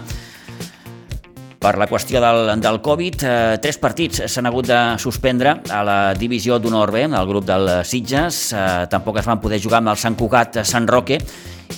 per 1.59 1.75
la 1.79 1.89
qüestió 1.91 2.21
del, 2.23 2.53
del 2.63 2.79
Covid, 2.85 3.25
eh, 3.27 3.57
tres 3.63 3.81
partits 3.83 4.23
s'han 4.31 4.47
hagut 4.47 4.69
de 4.71 4.79
suspendre 5.03 5.57
a 5.75 5.83
la 5.87 5.99
divisió 6.15 6.61
d'honor 6.63 6.93
B, 6.95 7.05
al 7.11 7.27
grup 7.27 7.49
del 7.49 7.71
Sitges. 7.85 8.53
Eh, 8.53 8.87
tampoc 8.91 9.19
es 9.19 9.27
van 9.27 9.43
poder 9.43 9.61
jugar 9.63 9.83
amb 9.83 9.93
el 9.95 9.99
Sant 9.99 10.17
Cugat 10.19 10.63
Sant 10.63 10.87
Roque 10.89 11.19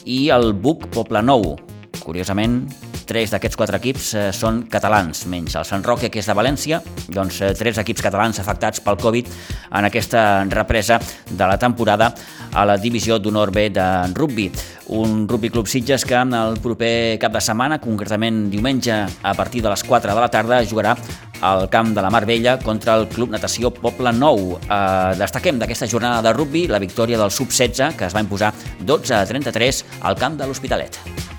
i 0.05 0.23
el 0.35 0.53
Buc 0.53 0.91
Poble 0.93 1.25
Nou. 1.25 1.55
Curiosament, 2.01 2.63
tres 3.11 3.33
d'aquests 3.35 3.59
quatre 3.59 3.81
equips 3.81 4.13
eh, 4.15 4.27
són 4.37 4.63
catalans, 4.71 5.25
menys 5.31 5.57
el 5.59 5.67
Sant 5.67 5.83
Roque, 5.87 6.11
que 6.13 6.23
és 6.23 6.29
de 6.31 6.37
València, 6.37 6.79
doncs 7.11 7.41
eh, 7.43 7.53
tres 7.59 7.81
equips 7.83 8.05
catalans 8.07 8.39
afectats 8.43 8.83
pel 8.85 8.99
Covid 9.01 9.31
en 9.75 9.89
aquesta 9.89 10.45
represa 10.51 11.01
de 11.27 11.47
la 11.47 11.59
temporada 11.59 12.13
a 12.55 12.67
la 12.67 12.77
divisió 12.79 13.19
d'honor 13.19 13.51
B 13.55 13.69
de 13.75 13.87
rugby. 14.15 14.51
Un 14.95 15.27
rugby 15.31 15.51
club 15.51 15.69
Sitges 15.71 16.05
que 16.07 16.19
el 16.19 16.59
proper 16.63 17.19
cap 17.23 17.33
de 17.35 17.43
setmana, 17.43 17.81
concretament 17.83 18.49
diumenge 18.51 18.95
a 19.23 19.35
partir 19.35 19.63
de 19.63 19.71
les 19.71 19.85
4 19.85 20.15
de 20.15 20.21
la 20.21 20.31
tarda, 20.31 20.63
jugarà 20.67 20.97
al 21.41 21.69
camp 21.71 21.95
de 21.95 22.03
la 22.03 22.11
Mar 22.11 22.27
Vella 22.27 22.59
contra 22.59 22.97
el 22.99 23.09
Club 23.09 23.31
Natació 23.31 23.73
Poble 23.75 24.13
Nou. 24.13 24.59
Eh, 24.61 25.17
destaquem 25.19 25.59
d'aquesta 25.59 25.89
jornada 25.89 26.23
de 26.23 26.35
rugby 26.37 26.67
la 26.69 26.83
victòria 26.83 27.19
del 27.19 27.31
Sub-16, 27.31 27.97
que 27.97 28.07
es 28.11 28.15
va 28.15 28.25
imposar 28.27 28.55
12 28.81 29.15
a 29.15 29.27
33 29.27 29.85
al 30.03 30.19
camp 30.21 30.39
de 30.39 30.47
l'Hospitalet. 30.47 31.30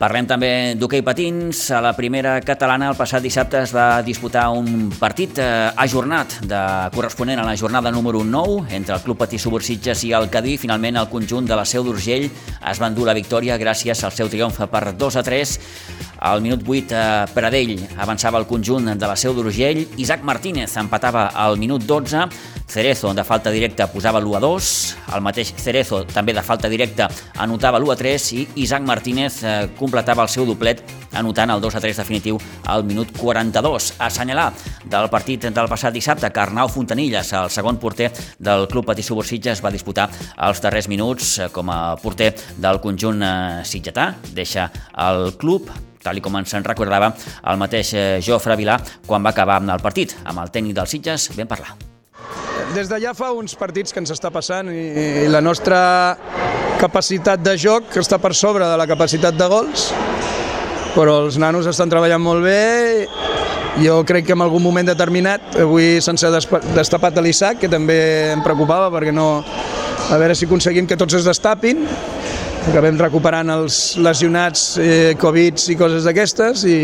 Parlem 0.00 0.24
també 0.24 0.48
d'hoquei 0.80 1.02
patins. 1.04 1.58
A 1.76 1.82
la 1.84 1.90
primera 1.92 2.38
catalana 2.40 2.86
el 2.88 2.96
passat 2.96 3.20
dissabte 3.20 3.58
es 3.60 3.74
va 3.76 4.00
disputar 4.00 4.46
un 4.56 4.88
partit 4.96 5.36
eh, 5.36 5.68
ajornat 5.84 6.38
de 6.48 6.60
corresponent 6.94 7.42
a 7.42 7.44
la 7.44 7.52
jornada 7.60 7.92
número 7.92 8.22
9 8.24 8.72
entre 8.78 8.94
el 8.94 9.02
Club 9.04 9.18
Patí 9.20 9.36
Subursitges 9.36 10.06
i 10.08 10.14
el 10.16 10.30
Cadí. 10.32 10.56
Finalment 10.56 10.96
el 10.96 11.10
conjunt 11.12 11.44
de 11.44 11.58
la 11.58 11.66
Seu 11.68 11.84
d'Urgell 11.84 12.30
es 12.30 12.80
va 12.80 12.88
endur 12.88 13.04
la 13.10 13.16
victòria 13.18 13.60
gràcies 13.60 14.00
al 14.00 14.16
seu 14.16 14.32
triomf 14.32 14.62
per 14.72 14.94
2 14.96 15.20
a 15.20 15.24
3. 15.26 15.52
Al 16.30 16.40
minut 16.40 16.64
8 16.64 16.96
eh, 16.96 17.04
Pradell 17.36 17.76
avançava 18.00 18.40
el 18.40 18.48
conjunt 18.48 18.94
de 18.96 19.04
la 19.04 19.18
Seu 19.20 19.36
d'Urgell. 19.36 19.84
Isaac 20.00 20.24
Martínez 20.24 20.78
empatava 20.80 21.28
al 21.36 21.60
minut 21.60 21.84
12. 21.84 22.24
Cerezo 22.70 23.12
de 23.12 23.24
falta 23.24 23.50
directa 23.50 23.88
posava 23.90 24.20
l'1 24.20 24.36
a 24.38 24.40
2, 24.44 24.66
el 25.16 25.22
mateix 25.26 25.48
Cerezo 25.58 26.04
també 26.06 26.30
de 26.36 26.44
falta 26.46 26.68
directa 26.70 27.08
anotava 27.42 27.80
l'1 27.80 27.90
a 27.90 27.96
3 27.98 28.26
i 28.38 28.44
Isaac 28.62 28.86
Martínez 28.86 29.40
eh, 29.42 29.54
completava 29.90 30.22
el 30.22 30.30
seu 30.30 30.46
doblet 30.46 30.84
anotant 31.18 31.50
el 31.50 31.60
2 31.62 31.74
a 31.74 31.82
3 31.82 31.98
definitiu 31.98 32.38
al 32.70 32.84
minut 32.86 33.10
42. 33.18 33.94
Assenyalar 33.98 34.52
del 34.86 35.08
partit 35.10 35.48
del 35.50 35.68
passat 35.68 35.94
dissabte 35.94 36.30
que 36.30 36.40
Arnau 36.40 36.70
Fontanilles, 36.70 37.32
el 37.34 37.50
segon 37.50 37.80
porter 37.82 38.12
del 38.38 38.68
Club 38.70 38.86
Patí 38.86 39.02
es 39.50 39.64
va 39.64 39.70
disputar 39.70 40.08
els 40.38 40.62
darrers 40.62 40.88
minuts 40.88 41.38
eh, 41.38 41.48
com 41.50 41.68
a 41.70 41.96
porter 41.96 42.34
del 42.56 42.80
conjunt 42.80 43.22
eh, 43.22 43.64
sitgetà. 43.64 44.14
Deixa 44.32 44.70
el 44.96 45.36
club 45.36 45.70
tal 46.00 46.20
com 46.22 46.36
ens 46.36 46.54
en 46.54 46.64
recordava 46.64 47.12
el 47.44 47.58
mateix 47.58 47.92
Jofre 48.24 48.56
Vilà 48.56 48.78
quan 49.06 49.22
va 49.22 49.34
acabar 49.34 49.60
el 49.60 49.80
partit. 49.82 50.16
Amb 50.24 50.38
el 50.40 50.54
tècnic 50.54 50.78
dels 50.78 50.90
Sitges 50.96 51.32
vam 51.36 51.48
parlar. 51.50 51.89
Des 52.74 52.88
de 52.90 53.00
ja 53.02 53.14
fa 53.16 53.32
uns 53.34 53.56
partits 53.58 53.92
que 53.92 53.98
ens 54.02 54.12
està 54.14 54.30
passant 54.30 54.68
i, 54.70 54.84
i 55.24 55.28
la 55.30 55.40
nostra 55.42 55.80
capacitat 56.80 57.42
de 57.42 57.56
joc 57.58 57.96
està 58.00 58.20
per 58.22 58.32
sobre 58.36 58.68
de 58.68 58.76
la 58.78 58.86
capacitat 58.88 59.36
de 59.36 59.48
gols, 59.50 59.90
però 60.94 61.18
els 61.26 61.36
nanos 61.40 61.66
estan 61.70 61.90
treballant 61.90 62.22
molt 62.22 62.46
bé. 62.46 63.06
Jo 63.80 64.00
crec 64.06 64.26
que 64.26 64.34
en 64.34 64.42
algun 64.42 64.62
moment 64.62 64.88
determinat 64.88 65.58
avui 65.62 65.98
se'ns 66.02 66.24
ha 66.26 66.32
destapat 66.32 67.20
l'Isaac, 67.22 67.60
que 67.62 67.70
també 67.70 68.00
em 68.36 68.42
preocupava 68.46 68.90
perquè 68.94 69.14
no... 69.14 69.28
A 70.10 70.16
veure 70.18 70.34
si 70.34 70.48
aconseguim 70.48 70.88
que 70.90 70.96
tots 70.98 71.14
es 71.14 71.26
destapin, 71.28 71.84
acabem 72.66 72.96
recuperant 72.98 73.52
els 73.54 73.76
lesionats, 74.02 74.72
eh, 74.82 75.14
Covid 75.20 75.60
i 75.70 75.76
coses 75.78 76.08
d'aquestes 76.08 76.64
i, 76.66 76.78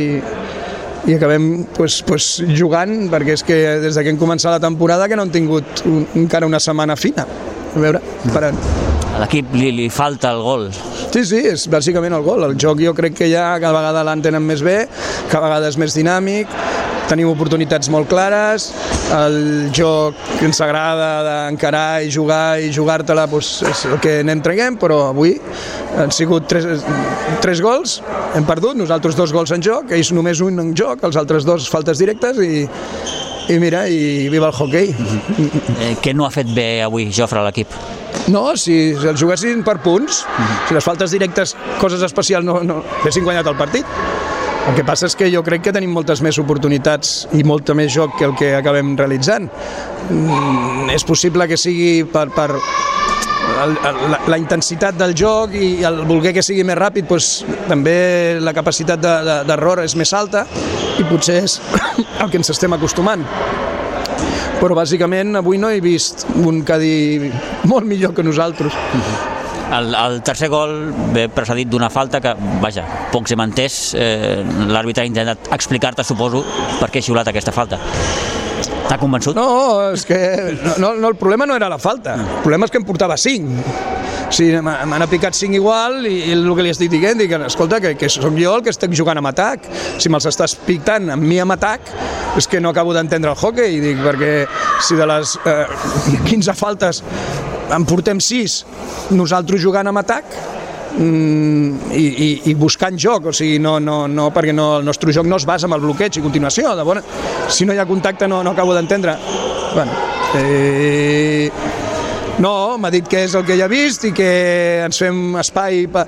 i 1.07 1.15
acabem 1.15 1.65
pues, 1.77 2.01
pues, 2.07 2.27
jugant 2.59 3.07
perquè 3.13 3.37
és 3.37 3.45
que 3.47 3.57
des 3.83 3.99
que 3.99 4.11
hem 4.11 4.19
començat 4.19 4.57
la 4.57 4.63
temporada 4.63 5.07
que 5.09 5.19
no 5.19 5.27
hem 5.27 5.33
tingut 5.35 5.85
un, 5.87 6.03
encara 6.19 6.49
una 6.49 6.61
setmana 6.63 6.97
fina. 6.99 7.27
A 7.77 7.83
veure, 7.83 8.01
esperant. 8.25 8.59
A 9.17 9.21
l'equip 9.23 9.55
li, 9.57 9.71
li 9.73 9.87
falta 9.93 10.33
el 10.35 10.43
gol. 10.45 10.67
Sí, 11.15 11.23
sí, 11.25 11.39
és 11.49 11.67
bàsicament 11.73 12.13
el 12.13 12.25
gol. 12.27 12.43
El 12.49 12.57
joc 12.61 12.83
jo 12.83 12.93
crec 12.97 13.15
que 13.17 13.31
ja 13.31 13.47
cada 13.63 13.73
vegada 13.79 14.03
l'entenen 14.05 14.45
més 14.45 14.65
bé, 14.67 14.83
cada 15.31 15.47
vegada 15.47 15.71
és 15.71 15.79
més 15.81 15.95
dinàmic, 15.97 16.51
tenim 17.11 17.29
oportunitats 17.31 17.91
molt 17.93 18.09
clares, 18.11 18.71
el 19.15 19.37
joc 19.75 20.17
que 20.39 20.47
ens 20.49 20.61
agrada 20.65 21.11
d'encarar 21.27 22.03
i 22.05 22.11
jugar 22.13 22.59
i 22.63 22.73
jugar-te-la 22.75 23.27
doncs, 23.31 23.61
és 23.69 23.85
el 23.91 24.01
que 24.03 24.19
anem 24.25 24.43
traguem, 24.45 24.79
però 24.81 25.07
avui 25.13 25.37
han 25.97 26.13
sigut 26.15 26.49
tres, 26.51 26.85
tres 27.45 27.63
gols, 27.65 28.01
hem 28.35 28.47
perdut, 28.49 28.77
nosaltres 28.79 29.19
dos 29.19 29.35
gols 29.35 29.55
en 29.55 29.65
joc, 29.65 29.95
ells 29.97 30.13
només 30.17 30.43
un 30.45 30.63
en 30.63 30.75
joc, 30.77 31.05
els 31.07 31.19
altres 31.21 31.47
dos 31.47 31.71
faltes 31.73 32.03
directes 32.03 32.41
i, 32.43 32.67
i 33.53 33.59
mira, 33.63 33.87
i 33.89 34.27
viva 34.33 34.51
el 34.51 34.57
hockey. 34.57 34.95
Eh, 35.77 35.95
què 36.03 36.15
no 36.17 36.27
ha 36.27 36.33
fet 36.35 36.51
bé 36.57 36.83
avui 36.85 37.11
Jofre 37.15 37.43
a 37.43 37.47
l'equip? 37.47 37.75
No, 38.33 38.49
si 38.59 38.97
els 38.97 39.21
juguessin 39.21 39.63
per 39.67 39.77
punts, 39.85 40.25
si 40.67 40.75
les 40.75 40.85
faltes 40.85 41.13
directes, 41.15 41.55
coses 41.79 42.03
especials, 42.03 42.47
no, 42.47 42.59
no 42.67 42.81
haguessin 43.03 43.27
guanyat 43.27 43.53
el 43.53 43.59
partit. 43.61 43.87
El 44.67 44.75
que 44.75 44.83
passa 44.83 45.07
és 45.07 45.15
que 45.15 45.29
jo 45.31 45.45
crec 45.47 45.63
que 45.69 45.73
tenim 45.75 45.93
moltes 45.95 46.21
més 46.27 46.39
oportunitats 46.43 47.29
i 47.39 47.45
molta 47.47 47.75
més 47.79 47.93
joc 47.95 48.17
que 48.19 48.27
el 48.27 48.35
que 48.39 48.51
acabem 48.59 48.97
realitzant. 48.99 49.47
Mm, 50.11 50.91
és 50.95 51.07
possible 51.07 51.47
que 51.47 51.59
sigui 51.61 52.03
per, 52.11 52.27
per 52.35 52.49
la, 53.57 54.21
la 54.27 54.39
intensitat 54.41 54.99
del 54.99 55.15
joc 55.17 55.55
i 55.55 55.85
el 55.87 56.03
voler 56.09 56.35
que 56.35 56.43
sigui 56.43 56.67
més 56.67 56.79
ràpid, 56.79 57.07
doncs, 57.07 57.45
també 57.71 57.97
la 58.43 58.55
capacitat 58.57 59.01
d'error 59.01 59.79
de, 59.79 59.87
de, 59.87 59.87
és 59.87 59.97
més 59.99 60.13
alta 60.19 60.47
i 60.99 61.07
potser 61.07 61.41
és 61.45 61.61
el 62.23 62.33
que 62.33 62.43
ens 62.43 62.51
estem 62.57 62.75
acostumant 62.75 63.25
però 64.57 64.77
bàsicament 64.77 65.37
avui 65.37 65.61
no 65.61 65.69
he 65.71 65.83
vist 65.85 66.25
un 66.41 66.63
Cadí 66.67 67.31
molt 67.69 67.85
millor 67.87 68.15
que 68.17 68.25
nosaltres. 68.25 68.73
El, 69.73 69.95
el 69.95 70.21
tercer 70.23 70.49
gol 70.49 70.93
ve 71.15 71.27
precedit 71.33 71.69
d'una 71.71 71.89
falta 71.91 72.21
que, 72.23 72.33
vaja, 72.63 72.85
pocs 73.13 73.35
hem 73.35 73.43
entès. 73.49 73.81
Eh, 73.99 74.45
L'àrbitre 74.71 75.03
ha 75.03 75.11
intentat 75.11 75.51
explicar-te, 75.57 76.07
suposo, 76.07 76.45
per 76.81 76.91
què 76.93 77.03
ha 77.03 77.07
xiulat 77.07 77.33
aquesta 77.33 77.55
falta. 77.55 77.81
T'ha 78.87 78.99
convençut? 79.01 79.35
No, 79.35 79.91
és 79.91 80.07
que 80.07 80.19
no, 80.79 80.95
no, 80.95 81.09
el 81.11 81.17
problema 81.19 81.49
no 81.49 81.57
era 81.59 81.69
la 81.69 81.79
falta, 81.83 82.15
el 82.15 82.43
problema 82.45 82.69
és 82.69 82.73
que 82.73 82.79
em 82.79 82.87
portava 82.87 83.17
5. 83.19 83.57
O 84.27 84.35
sigui, 84.35 84.61
m'han 84.63 85.03
aplicat 85.05 85.37
5 85.39 85.59
igual 85.59 86.07
i, 86.07 86.15
el 86.35 86.47
que 86.55 86.65
li 86.67 86.71
estic 86.73 86.91
dient, 86.95 87.19
dic, 87.19 87.35
escolta, 87.47 87.81
que, 87.83 87.95
que 87.99 88.11
sóc 88.11 88.39
jo 88.39 88.55
el 88.57 88.63
que 88.67 88.73
estic 88.75 88.95
jugant 88.95 89.19
amb 89.19 89.31
atac. 89.33 89.67
Si 89.99 90.11
me'ls 90.11 90.27
estàs 90.31 90.55
pictant 90.67 91.11
amb 91.15 91.27
mi 91.27 91.39
amb 91.43 91.55
atac, 91.55 91.91
és 92.39 92.47
que 92.51 92.63
no 92.63 92.71
acabo 92.71 92.95
d'entendre 92.95 93.35
el 93.35 93.39
hockey, 93.39 93.79
dic, 93.83 94.03
perquè 94.07 94.33
si 94.87 94.99
de 94.99 95.11
les 95.11 95.37
eh, 95.47 95.67
15 96.31 96.55
faltes 96.59 97.03
en 97.75 97.87
portem 97.89 98.21
6, 98.23 98.59
nosaltres 99.17 99.63
jugant 99.63 99.89
amb 99.91 100.03
atac, 100.03 100.37
mm, 100.99 101.93
i, 101.97 102.05
i, 102.07 102.29
i 102.53 102.55
buscant 102.59 102.99
joc, 102.99 103.31
o 103.31 103.35
sigui, 103.37 103.59
no, 103.63 103.79
no, 103.83 104.05
no, 104.09 104.29
perquè 104.35 104.55
no, 104.57 104.77
el 104.81 104.87
nostre 104.87 105.15
joc 105.15 105.27
no 105.27 105.41
es 105.41 105.47
basa 105.49 105.69
en 105.69 105.77
el 105.77 105.83
bloqueig 105.85 106.19
i 106.19 106.25
continuació, 106.25 106.75
de 106.77 106.87
bona, 106.87 107.03
si 107.49 107.67
no 107.67 107.75
hi 107.75 107.83
ha 107.83 107.89
contacte 107.89 108.29
no, 108.29 108.43
no 108.47 108.55
acabo 108.55 108.75
d'entendre. 108.77 109.17
Bueno, 109.75 109.93
eh, 110.39 111.51
no, 112.39 112.77
m'ha 112.79 112.93
dit 112.93 113.09
que 113.09 113.25
és 113.27 113.35
el 113.35 113.45
que 113.49 113.57
ja 113.59 113.67
ha 113.67 113.73
vist 113.73 114.07
i 114.09 114.13
que 114.17 114.31
ens 114.87 115.01
fem 115.01 115.37
espai 115.41 115.87
per, 115.93 116.07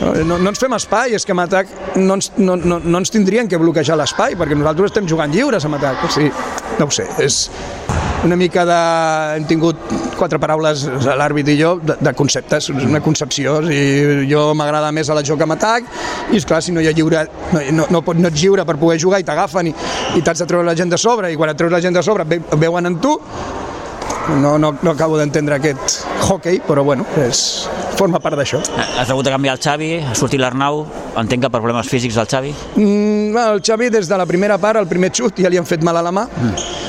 no, 0.00 0.36
no 0.36 0.50
ens 0.50 0.60
fem 0.60 0.74
espai, 0.76 1.14
és 1.16 1.24
que 1.24 1.34
amb 1.34 1.44
atac 1.46 1.70
no 1.96 2.18
ens, 2.18 2.30
no, 2.36 2.56
no, 2.56 2.80
no 2.82 3.00
ens 3.00 3.12
tindrien 3.12 3.48
que 3.48 3.60
bloquejar 3.60 3.96
l'espai, 3.98 4.36
perquè 4.38 4.58
nosaltres 4.58 4.92
estem 4.92 5.08
jugant 5.08 5.32
lliures 5.32 5.64
amb 5.64 5.78
atac. 5.78 6.04
O 6.04 6.12
sigui, 6.12 6.32
no 6.80 6.88
ho 6.88 6.92
sé, 6.92 7.08
és 7.22 7.46
una 8.26 8.36
mica 8.36 8.64
de... 8.66 8.78
hem 9.36 9.46
tingut 9.48 9.80
quatre 10.16 10.40
paraules, 10.42 10.86
l'àrbit 11.06 11.50
i 11.52 11.56
jo, 11.60 11.76
de, 11.82 11.96
de 12.00 12.12
conceptes, 12.18 12.70
una 12.74 13.02
concepció. 13.04 13.58
O 13.60 13.64
sigui, 13.66 14.26
jo 14.30 14.48
m'agrada 14.58 14.92
més 14.94 15.10
a 15.10 15.16
la 15.16 15.24
joc 15.26 15.44
amb 15.46 15.56
atac, 15.56 15.90
i 16.32 16.40
és 16.40 16.48
clar, 16.48 16.62
si 16.64 16.74
no 16.74 16.82
hi 16.82 16.90
ha 16.90 16.94
lliure, 16.96 17.26
no, 17.52 17.62
no, 17.80 17.90
no, 17.98 18.02
no 18.02 18.32
ets 18.32 18.42
lliure 18.42 18.66
per 18.68 18.78
poder 18.80 18.98
jugar 19.02 19.22
i 19.22 19.28
t'agafen 19.28 19.70
i, 19.70 19.76
i 20.18 20.24
t'has 20.24 20.42
de 20.42 20.48
treure 20.50 20.66
la 20.66 20.76
gent 20.78 20.92
de 20.92 21.00
sobre, 21.00 21.32
i 21.32 21.38
quan 21.38 21.52
et 21.52 21.60
treus 21.60 21.72
la 21.72 21.82
gent 21.84 21.96
de 21.96 22.04
sobre 22.04 22.26
ve, 22.28 22.40
veuen 22.56 22.90
en 22.90 22.98
tu, 23.02 23.16
no, 24.42 24.56
no, 24.58 24.72
no 24.82 24.90
acabo 24.90 25.18
d'entendre 25.18 25.56
aquest 25.60 26.02
hockey, 26.26 26.58
però 26.66 26.82
bueno, 26.84 27.06
és, 27.22 27.68
forma 27.96 28.20
part 28.22 28.38
d'això. 28.38 28.60
Has 28.98 29.10
hagut 29.10 29.26
de 29.26 29.32
canviar 29.34 29.54
el 29.56 29.62
Xavi, 29.62 29.92
ha 30.02 30.16
sortit 30.18 30.42
l'Arnau, 30.42 30.82
entenc 31.20 31.46
que 31.46 31.52
per 31.52 31.62
problemes 31.62 31.88
físics 31.90 32.18
del 32.18 32.28
Xavi? 32.30 32.52
Mm, 32.74 33.38
el 33.46 33.62
Xavi 33.64 33.90
des 33.94 34.10
de 34.10 34.18
la 34.18 34.26
primera 34.26 34.58
part, 34.58 34.80
el 34.82 34.90
primer 34.90 35.12
xut, 35.14 35.40
ja 35.42 35.52
li 35.52 35.60
han 35.60 35.68
fet 35.68 35.86
mal 35.86 35.96
a 35.96 36.04
la 36.04 36.14
mà 36.14 36.26
mm. 36.26 36.85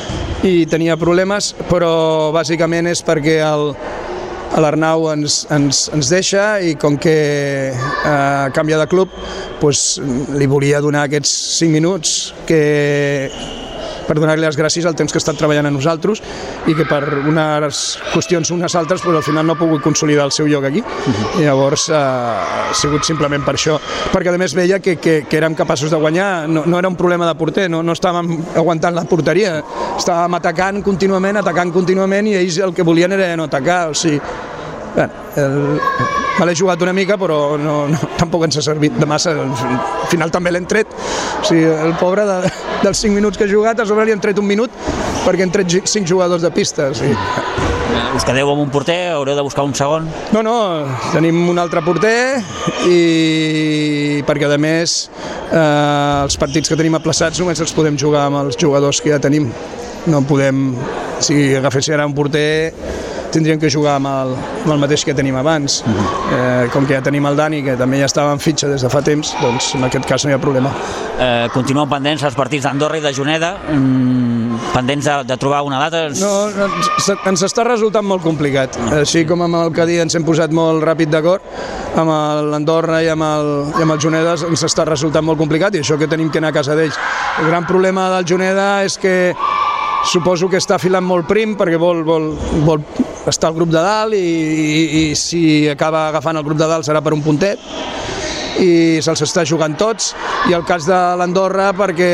I 0.47 0.65
tenia 0.69 0.95
problemes, 0.99 1.51
però 1.67 2.31
bàsicament 2.35 2.87
és 2.87 3.01
perquè 3.05 3.37
el, 3.43 3.73
l'Arnau 4.61 5.09
ens, 5.11 5.41
ens, 5.53 5.87
ens 5.93 6.11
deixa 6.11 6.45
i 6.63 6.75
com 6.79 6.97
que 7.01 7.15
eh, 7.73 8.45
canvia 8.55 8.79
de 8.79 8.87
club 8.89 9.13
doncs, 9.61 9.99
li 10.37 10.47
volia 10.49 10.81
donar 10.83 11.05
aquests 11.07 11.33
5 11.59 11.73
minuts 11.73 12.15
que, 12.47 12.61
per 14.07 14.17
donar-li 14.19 14.45
les 14.45 14.57
gràcies 14.57 14.87
al 14.87 14.95
temps 14.97 15.11
que 15.11 15.19
ha 15.19 15.23
estat 15.23 15.37
treballant 15.39 15.67
a 15.69 15.73
nosaltres 15.73 16.21
i 16.67 16.75
que 16.77 16.87
per 16.87 17.01
unes 17.27 17.83
qüestions 18.13 18.51
unes 18.55 18.75
altres 18.79 19.03
pues, 19.03 19.17
al 19.19 19.25
final 19.25 19.47
no 19.47 19.57
ha 19.57 19.59
pogut 19.59 19.83
consolidar 19.83 20.25
el 20.27 20.33
seu 20.35 20.47
lloc 20.47 20.65
aquí. 20.65 20.81
Uh 20.81 21.13
-huh. 21.13 21.41
I 21.41 21.43
llavors 21.45 21.89
eh, 21.89 21.95
ha 21.95 22.73
sigut 22.73 23.03
simplement 23.03 23.43
per 23.43 23.55
això. 23.55 23.79
Perquè 24.13 24.33
a 24.33 24.37
més 24.37 24.53
veia 24.53 24.79
que, 24.79 24.97
que, 24.97 25.25
que 25.29 25.37
érem 25.37 25.55
capaços 25.55 25.91
de 25.91 25.97
guanyar, 25.97 26.47
no, 26.47 26.63
no 26.65 26.79
era 26.79 26.87
un 26.87 26.95
problema 26.95 27.27
de 27.27 27.35
porter, 27.35 27.69
no, 27.69 27.83
no 27.83 27.91
estàvem 27.91 28.43
aguantant 28.55 28.95
la 28.95 29.03
porteria, 29.03 29.63
estàvem 29.97 30.33
atacant 30.33 30.83
contínuament, 30.83 31.37
atacant 31.37 31.71
contínuament 31.71 32.27
i 32.27 32.35
ells 32.35 32.57
el 32.57 32.73
que 32.73 32.83
volien 32.83 33.11
era 33.11 33.35
no 33.35 33.43
atacar, 33.43 33.89
o 33.89 33.93
sigui, 33.93 34.21
Bueno, 34.97 35.13
el, 35.35 35.79
me 36.39 36.45
l'he 36.49 36.55
jugat 36.57 36.81
una 36.81 36.93
mica, 36.97 37.19
però 37.21 37.53
no, 37.61 37.75
no, 37.85 37.97
tampoc 38.17 38.47
ens 38.47 38.57
ha 38.57 38.63
servit 38.65 38.95
de 38.97 39.05
massa. 39.05 39.35
Al 39.37 40.07
final 40.09 40.33
també 40.33 40.49
l'hem 40.49 40.65
tret. 40.65 40.89
O 41.37 41.43
sigui, 41.45 41.67
el 41.69 41.93
pobre 42.01 42.25
de, 42.25 42.37
dels 42.81 43.03
5 43.05 43.13
minuts 43.13 43.37
que 43.37 43.45
ha 43.45 43.51
jugat, 43.51 43.77
a 43.77 43.85
sobre 43.85 44.07
li 44.07 44.15
han 44.15 44.23
tret 44.23 44.41
un 44.41 44.47
minut 44.49 44.73
perquè 45.21 45.45
han 45.45 45.53
tret 45.53 45.69
5 45.69 46.01
jugadors 46.09 46.41
de 46.41 46.49
pista. 46.55 46.89
O 46.89 46.97
sigui. 46.97 47.13
Us 48.17 48.25
quedeu 48.25 48.49
amb 48.49 48.63
un 48.63 48.71
porter, 48.73 49.11
haureu 49.13 49.37
de 49.37 49.43
buscar 49.45 49.67
un 49.67 49.75
segon? 49.77 50.07
No, 50.33 50.41
no, 50.41 50.57
tenim 51.13 51.43
un 51.51 51.61
altre 51.61 51.83
porter 51.85 52.39
i 52.89 54.23
perquè 54.25 54.49
a 54.49 54.57
més 54.57 54.95
eh, 55.51 56.23
els 56.23 56.39
partits 56.41 56.73
que 56.73 56.77
tenim 56.79 56.97
aplaçats 56.97 57.37
només 57.41 57.61
els 57.61 57.75
podem 57.77 57.99
jugar 58.01 58.25
amb 58.31 58.41
els 58.41 58.57
jugadors 58.57 59.03
que 59.03 59.13
ja 59.13 59.21
tenim. 59.21 59.51
No 60.09 60.23
podem, 60.25 60.71
si 61.21 61.53
agaféssim 61.59 61.93
ara 61.93 62.09
un 62.09 62.17
porter 62.17 62.73
tindríem 63.31 63.59
que 63.59 63.69
jugar 63.71 63.97
amb 63.97 64.09
el, 64.11 64.33
amb 64.63 64.73
el 64.75 64.81
mateix 64.81 65.03
que 65.05 65.15
tenim 65.17 65.35
abans. 65.35 65.81
Uh 65.85 65.91
-huh. 65.91 66.65
eh, 66.65 66.69
com 66.73 66.85
que 66.85 66.95
ja 66.95 67.01
tenim 67.01 67.25
el 67.25 67.35
Dani, 67.35 67.63
que 67.63 67.75
també 67.75 67.99
ja 67.99 68.05
estava 68.05 68.31
en 68.31 68.39
fitxa 68.39 68.67
des 68.67 68.81
de 68.81 68.89
fa 68.89 69.01
temps, 69.01 69.35
doncs 69.41 69.75
en 69.75 69.83
aquest 69.83 70.05
cas 70.05 70.25
no 70.25 70.31
hi 70.31 70.33
ha 70.33 70.39
problema. 70.39 70.71
Eh, 71.19 71.49
continuen 71.53 71.89
pendents 71.89 72.23
els 72.23 72.35
partits 72.35 72.63
d'Andorra 72.63 72.97
i 72.97 73.01
de 73.01 73.13
Juneda, 73.13 73.57
mm, 73.69 74.59
pendents 74.73 75.05
de, 75.05 75.23
de 75.23 75.37
trobar 75.37 75.61
una 75.63 75.79
data? 75.79 76.09
No, 76.09 76.49
ens, 76.49 77.09
ens 77.25 77.43
està 77.43 77.63
resultant 77.63 78.05
molt 78.05 78.23
complicat. 78.23 78.77
Així 78.91 79.25
com 79.25 79.41
amb 79.41 79.55
el 79.55 79.71
Cadí 79.71 79.99
ens 79.99 80.15
hem 80.15 80.23
posat 80.23 80.51
molt 80.51 80.83
ràpid 80.83 81.09
d'acord, 81.09 81.41
amb 81.95 82.09
l'Andorra 82.51 83.01
i, 83.03 83.09
amb 83.09 83.23
el, 83.23 83.65
i 83.79 83.81
amb 83.81 83.91
el 83.91 83.99
Juneda 83.99 84.35
ens 84.49 84.63
està 84.63 84.85
resultant 84.85 85.25
molt 85.25 85.39
complicat 85.39 85.75
i 85.75 85.79
això 85.79 85.97
que 85.97 86.07
tenim 86.07 86.29
que 86.29 86.37
anar 86.37 86.49
a 86.49 86.57
casa 86.59 86.75
d'ells. 86.75 86.97
El 87.41 87.47
gran 87.47 87.65
problema 87.65 88.09
del 88.15 88.25
Juneda 88.27 88.83
és 88.85 88.97
que 88.97 89.33
suposo 90.07 90.47
que 90.49 90.59
està 90.61 90.77
filant 90.79 91.05
molt 91.05 91.27
prim 91.27 91.55
perquè 91.59 91.79
vol, 91.81 92.03
vol, 92.07 92.31
vol 92.67 92.83
estar 93.33 93.51
al 93.51 93.57
grup 93.57 93.71
de 93.73 93.81
dalt 93.83 94.17
i, 94.17 94.23
i, 94.23 94.83
i 95.11 95.15
si 95.15 95.41
acaba 95.69 96.07
agafant 96.09 96.39
el 96.39 96.45
grup 96.47 96.59
de 96.59 96.69
dalt 96.69 96.87
serà 96.87 97.03
per 97.03 97.15
un 97.15 97.23
puntet 97.25 97.61
i 98.57 98.99
se'ls 99.03 99.21
està 99.25 99.43
jugant 99.45 99.75
tots 99.77 100.11
i 100.49 100.55
el 100.57 100.63
cas 100.67 100.87
de 100.89 100.97
l'Andorra 101.19 101.69
perquè 101.77 102.09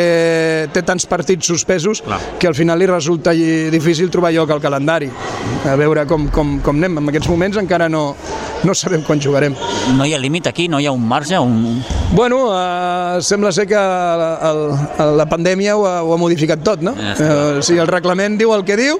té 0.73 0.83
tants 0.85 1.05
partits 1.09 1.47
suspesos 1.47 2.01
Clar. 2.03 2.19
que 2.39 2.49
al 2.49 2.55
final 2.57 2.79
li 2.79 2.87
resulta 2.89 3.33
difícil 3.33 4.11
trobar 4.11 4.33
lloc 4.35 4.51
al 4.51 4.61
calendari 4.63 5.09
a 5.69 5.75
veure 5.79 6.05
com, 6.09 6.27
com, 6.33 6.57
com 6.63 6.79
anem 6.81 6.99
en 6.99 7.11
aquests 7.13 7.29
moments 7.31 7.59
encara 7.61 7.89
no, 7.91 8.03
no 8.63 8.75
sabem 8.75 9.03
quan 9.07 9.21
jugarem 9.23 9.55
No 9.97 10.05
hi 10.07 10.13
ha 10.15 10.19
límit 10.19 10.47
aquí? 10.47 10.67
No 10.71 10.79
hi 10.79 10.87
ha 10.87 10.91
un 10.95 11.03
marge? 11.07 11.37
Un... 11.39 11.83
Bueno, 12.13 12.45
eh, 12.55 13.21
sembla 13.21 13.51
ser 13.51 13.67
que 13.67 13.79
el, 13.79 14.61
el, 15.03 15.17
la 15.17 15.27
pandèmia 15.29 15.77
ho 15.77 15.85
ha, 15.87 15.97
ho 16.03 16.13
ha 16.15 16.19
modificat 16.19 16.63
tot, 16.63 16.83
no? 16.85 16.95
Eh, 16.95 17.59
o 17.59 17.63
sigui, 17.63 17.81
el 17.83 17.91
reglament 17.91 18.37
diu 18.39 18.53
el 18.55 18.63
que 18.67 18.79
diu 18.79 18.99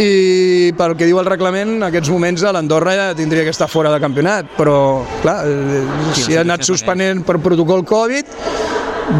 i 0.00 0.72
pel 0.78 0.94
que 0.96 1.08
diu 1.08 1.18
el 1.20 1.28
reglament, 1.28 1.76
en 1.76 1.88
aquests 1.88 2.10
moments 2.12 2.44
l'Andorra 2.54 2.94
ja 2.96 3.08
tindria 3.16 3.44
que 3.44 3.52
estar 3.52 3.68
fora 3.68 3.92
de 3.92 4.00
campionat, 4.00 4.54
però 4.56 5.02
clar, 5.20 5.42
eh, 5.44 5.82
si 6.16 6.36
ha 6.36 6.44
anat 6.46 6.64
suspenent 6.64 7.24
per 7.26 7.38
protocol 7.44 7.84
Covid, 7.84 8.30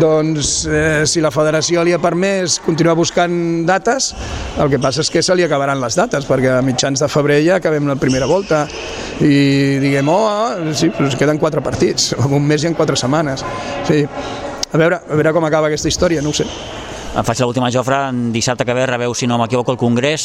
doncs 0.00 0.66
eh, 0.70 1.02
si 1.06 1.20
la 1.20 1.32
federació 1.34 1.82
li 1.84 1.92
ha 1.92 2.00
permès 2.00 2.58
continuar 2.64 2.94
buscant 2.96 3.66
dates, 3.68 4.12
el 4.62 4.70
que 4.72 4.80
passa 4.80 5.02
és 5.04 5.10
que 5.12 5.22
se 5.24 5.36
li 5.36 5.44
acabaran 5.44 5.80
les 5.82 5.98
dates, 5.98 6.26
perquè 6.28 6.54
a 6.56 6.62
mitjans 6.64 7.02
de 7.02 7.10
febrer 7.10 7.42
ja 7.44 7.58
acabem 7.58 7.90
la 7.90 7.98
primera 8.00 8.28
volta 8.30 8.64
i 9.20 9.78
diguem, 9.82 10.08
oh, 10.08 10.72
sí, 10.72 10.92
però 10.94 11.10
queden 11.18 11.42
quatre 11.42 11.62
partits, 11.64 12.12
en 12.16 12.38
un 12.38 12.46
mes 12.46 12.64
i 12.64 12.70
en 12.70 12.78
quatre 12.78 12.96
setmanes. 12.96 13.44
Sí. 13.88 14.06
A 14.72 14.80
veure, 14.80 15.02
a 15.04 15.18
veure 15.18 15.34
com 15.36 15.44
acaba 15.44 15.68
aquesta 15.68 15.90
història, 15.90 16.22
no 16.24 16.32
ho 16.32 16.36
sé. 16.36 16.46
Em 17.12 17.24
faig 17.28 17.42
l'última, 17.44 17.68
Jofre, 17.68 17.98
en 18.08 18.30
dissabte 18.32 18.64
que 18.64 18.72
ve 18.72 18.86
rebeu, 18.88 19.12
si 19.12 19.26
no 19.28 19.36
m'equivoco, 19.36 19.74
el 19.74 19.76
Congrés 19.76 20.22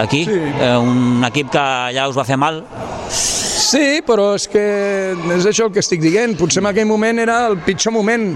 aquí, 0.00 0.24
sí. 0.24 0.32
eh, 0.32 0.76
un 0.80 1.20
equip 1.28 1.50
que 1.52 1.64
ja 1.92 2.06
us 2.08 2.16
va 2.16 2.24
fer 2.24 2.38
mal. 2.40 2.62
Sí, 3.12 4.00
però 4.06 4.30
és 4.38 4.46
que 4.48 4.62
és 5.36 5.46
això 5.48 5.68
el 5.68 5.74
que 5.74 5.84
estic 5.84 6.00
dient. 6.00 6.32
Potser 6.40 6.62
en 6.64 6.70
aquell 6.72 6.88
moment 6.88 7.20
era 7.20 7.42
el 7.50 7.58
pitjor 7.66 7.92
moment. 7.92 8.32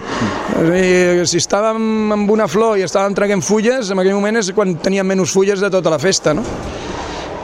dir, 0.69 1.25
si 1.29 1.41
estàvem 1.41 2.13
amb 2.13 2.31
una 2.37 2.49
flor 2.49 2.77
i 2.77 2.85
estàvem 2.85 3.17
traguent 3.17 3.45
fulles, 3.45 3.91
en 3.91 4.05
aquell 4.05 4.17
moment 4.17 4.43
és 4.45 4.53
quan 4.53 4.77
teníem 4.77 5.09
menys 5.09 5.33
fulles 5.33 5.65
de 5.65 5.73
tota 5.73 5.93
la 5.93 5.99
festa, 5.99 6.37
no? 6.37 6.45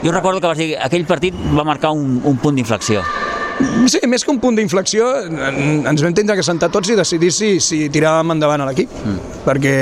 Jo 0.04 0.12
recordo 0.12 0.40
que 0.40 0.52
vas 0.52 0.58
dir 0.58 0.72
aquell 0.76 1.06
partit 1.06 1.36
va 1.56 1.64
marcar 1.64 1.96
un, 1.96 2.20
un 2.24 2.36
punt 2.36 2.60
d'inflexió. 2.60 3.00
Sí, 3.90 4.01
més 4.09 4.25
que 4.25 4.33
un 4.33 4.40
punt 4.42 4.57
d'inflexió, 4.59 5.09
ens 5.29 6.05
vam 6.05 6.14
tindre 6.16 6.37
que 6.38 6.44
sentar 6.46 6.70
tots 6.72 6.92
i 6.92 6.96
decidir 6.98 7.33
si, 7.35 7.53
si 7.62 7.85
tiràvem 7.92 8.35
endavant 8.35 8.64
a 8.64 8.68
l'equip. 8.68 8.92
Mm. 9.03 9.31
Perquè, 9.46 9.77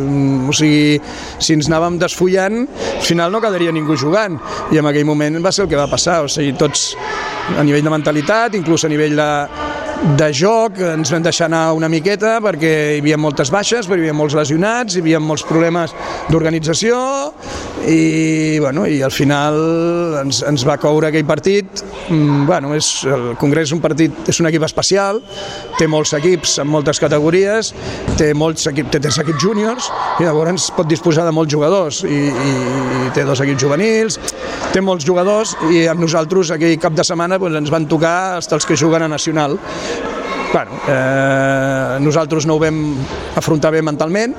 mm, 0.00 0.50
o 0.50 0.56
sigui, 0.56 0.98
si 1.38 1.56
ens 1.56 1.70
anàvem 1.70 1.98
desfullant, 2.00 2.64
al 2.94 3.04
final 3.04 3.32
no 3.32 3.42
quedaria 3.44 3.72
ningú 3.74 3.96
jugant. 4.00 4.38
I 4.72 4.80
en 4.80 4.90
aquell 4.90 5.08
moment 5.08 5.40
va 5.44 5.52
ser 5.52 5.66
el 5.66 5.72
que 5.72 5.80
va 5.80 5.88
passar. 5.90 6.22
O 6.24 6.32
sigui, 6.32 6.54
tots 6.60 6.92
a 7.58 7.64
nivell 7.64 7.84
de 7.84 7.92
mentalitat, 7.92 8.56
inclús 8.56 8.84
a 8.84 8.92
nivell 8.92 9.16
de, 9.18 9.30
de 10.18 10.28
joc 10.36 10.78
ens 10.84 11.12
vam 11.12 11.22
deixar 11.24 11.46
anar 11.48 11.72
una 11.76 11.88
miqueta 11.92 12.36
perquè 12.44 12.72
hi 12.94 13.02
havia 13.02 13.18
moltes 13.20 13.52
baixes, 13.52 13.88
perquè 13.88 14.02
hi 14.02 14.08
havia 14.08 14.16
molts 14.16 14.36
lesionats, 14.36 14.96
hi 14.96 15.02
havia 15.04 15.20
molts 15.20 15.44
problemes 15.48 15.94
d'organització 16.28 16.98
i, 17.88 18.58
bueno, 18.58 18.86
i 18.86 19.00
al 19.02 19.12
final 19.12 19.56
ens, 20.22 20.40
ens 20.46 20.64
va 20.66 20.76
coure 20.80 21.08
aquell 21.08 21.26
partit. 21.28 21.82
Mm, 22.08 22.46
bueno, 22.48 22.72
és, 22.76 22.88
el 23.08 23.34
Congrés 23.40 23.68
és 23.68 23.74
un 23.76 23.82
partit, 23.84 24.14
és 24.30 24.40
un 24.40 24.48
equip 24.50 24.64
especial, 24.66 25.20
té 25.78 25.88
molts 25.90 26.14
equips 26.16 26.58
en 26.62 26.70
moltes 26.70 27.00
categories, 27.02 27.72
té 28.18 28.32
molts 28.36 28.68
equips, 28.70 28.92
té 28.94 29.02
tres 29.04 29.20
equips 29.24 29.42
júniors 29.42 29.90
i 30.20 30.28
llavors 30.28 30.70
pot 30.76 30.88
disposar 30.88 31.26
de 31.26 31.34
molts 31.34 31.52
jugadors 31.52 32.02
i, 32.08 32.20
i, 32.30 32.54
i 33.04 33.12
té 33.16 33.26
dos 33.28 33.42
equips 33.44 33.62
juvenils, 33.66 34.20
té 34.72 34.82
molts 34.84 35.06
jugadors 35.06 35.56
i 35.70 35.84
amb 35.90 36.04
nosaltres 36.04 36.54
aquell 36.54 36.76
cap 36.82 36.96
de 36.96 37.06
setmana 37.06 37.38
doncs, 37.40 37.60
ens 37.62 37.72
van 37.72 37.88
tocar 37.90 38.16
hasta 38.38 38.58
els 38.58 38.66
que 38.68 38.78
juguen 38.78 39.04
a 39.04 39.10
Nacional 39.10 39.58
bueno, 40.54 40.70
eh, 40.86 41.98
nosaltres 42.00 42.46
no 42.46 42.54
ho 42.54 42.62
vam 42.62 42.80
afrontar 43.34 43.72
bé 43.74 43.82
mentalment 43.82 44.36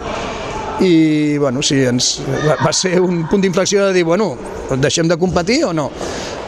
i 0.82 1.38
bueno, 1.38 1.62
sí, 1.64 1.80
ens, 1.88 2.20
va 2.60 2.74
ser 2.74 3.00
un 3.02 3.26
punt 3.32 3.44
d'inflexió 3.44 3.86
de 3.88 3.94
dir, 3.96 4.04
bueno, 4.04 4.34
deixem 4.82 5.08
de 5.08 5.18
competir 5.18 5.64
o 5.66 5.74
no? 5.74 5.90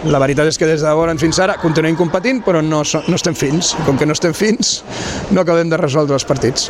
La 0.05 0.19
veritat 0.21 0.47
és 0.51 0.59
que 0.59 0.67
des 0.69 0.83
de 0.85 1.17
fins 1.17 1.39
ara 1.39 1.57
continuem 1.57 1.95
competint, 1.95 2.43
però 2.45 2.61
no, 2.61 2.83
no 2.83 3.15
estem 3.15 3.35
fins. 3.35 3.73
Com 3.85 3.97
que 3.97 4.05
no 4.05 4.13
estem 4.13 4.33
fins, 4.33 4.83
no 5.31 5.41
acabem 5.41 5.69
de 5.69 5.77
resoldre 5.77 6.13
els 6.13 6.25
partits. 6.25 6.69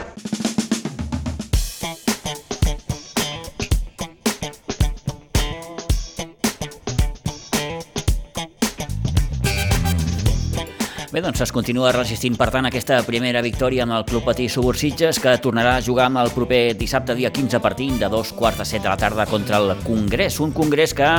Bé, 11.18 11.22
doncs 11.26 11.40
es 11.42 11.50
continua 11.50 11.90
resistint, 11.96 12.36
per 12.38 12.52
tant, 12.54 12.68
aquesta 12.68 13.00
primera 13.02 13.42
victòria 13.42 13.88
amb 13.88 13.96
el 13.96 14.04
Club 14.06 14.28
Patí 14.28 14.44
Subursitges, 14.54 15.18
que 15.18 15.32
tornarà 15.42 15.72
a 15.74 15.82
jugar 15.82 16.04
amb 16.12 16.20
el 16.22 16.30
proper 16.30 16.76
dissabte, 16.78 17.16
dia 17.18 17.32
15, 17.34 17.58
partint 17.58 17.96
de 17.98 18.10
dos 18.14 18.36
quarts 18.38 18.60
de 18.62 18.68
set 18.70 18.84
de 18.84 18.92
la 18.92 19.00
tarda 19.02 19.26
contra 19.26 19.58
el 19.58 19.72
Congrés. 19.82 20.38
Un 20.46 20.52
Congrés 20.54 20.94
que, 20.94 21.10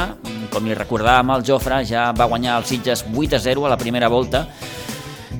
com 0.55 0.71
li 0.71 0.77
recordàvem 0.79 1.33
al 1.35 1.43
Jofre, 1.43 1.81
ja 1.83 2.13
va 2.15 2.29
guanyar 2.31 2.61
el 2.61 2.69
Sitges 2.71 3.03
8 3.11 3.41
a 3.41 3.43
0 3.43 3.67
a 3.67 3.73
la 3.73 3.79
primera 3.81 4.07
volta, 4.07 4.45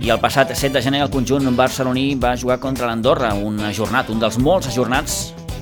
i 0.03 0.11
el 0.11 0.19
passat 0.19 0.51
7 0.51 0.75
de 0.75 0.83
gener 0.83 1.05
el 1.05 1.13
conjunt 1.15 1.47
barceloní 1.55 2.17
va 2.19 2.35
jugar 2.35 2.59
contra 2.59 2.89
l'Andorra, 2.91 3.37
un 3.39 3.63
ajornat, 3.69 4.11
un 4.11 4.19
dels 4.19 4.41
molts 4.43 4.73
ajornats, 4.73 5.21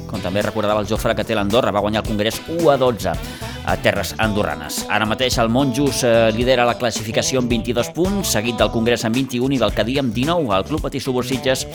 com 0.09 0.25
també 0.25 0.41
recordava 0.41 0.81
el 0.81 0.89
Jofre 0.89 1.13
que 1.13 1.29
té 1.29 1.37
l'Andorra, 1.37 1.69
va 1.69 1.85
guanyar 1.85 2.01
el 2.01 2.09
Congrés 2.15 2.41
1 2.49 2.73
a 2.73 2.79
12 2.81 3.46
a 3.67 3.77
terres 3.83 4.15
andorranes. 4.23 4.85
Ara 4.89 5.09
mateix 5.11 5.37
el 5.43 5.51
Monjos 5.53 6.03
eh, 6.07 6.31
lidera 6.37 6.67
la 6.69 6.79
classificació 6.79 7.43
amb 7.43 7.51
22 7.51 7.93
punts, 7.97 8.33
seguit 8.39 8.59
del 8.61 8.73
Congrés 8.75 9.05
amb 9.05 9.19
21 9.19 9.59
i 9.59 9.63
del 9.63 9.75
Cadí 9.75 9.99
amb 10.01 10.15
19. 10.15 10.55
El 10.57 10.69
Club 10.71 10.87
Patí 10.87 11.03
Subursitges 11.03 11.67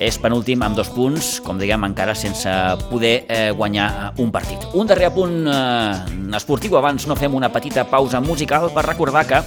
és 0.00 0.18
penúltim 0.20 0.62
amb 0.64 0.76
dos 0.78 0.90
punts, 0.92 1.34
com 1.44 1.58
diguem, 1.60 1.84
encara 1.88 2.14
sense 2.16 2.50
poder 2.90 3.14
eh, 3.28 3.50
guanyar 3.56 4.14
un 4.22 4.32
partit. 4.32 4.64
Un 4.78 4.88
darrer 4.88 5.12
punt 5.14 5.48
eh, 5.50 6.36
esportiu, 6.36 6.76
abans 6.78 7.06
no 7.08 7.16
fem 7.18 7.34
una 7.34 7.52
petita 7.52 7.84
pausa 7.88 8.20
musical 8.20 8.70
per 8.72 8.86
recordar 8.86 9.26
que 9.28 9.42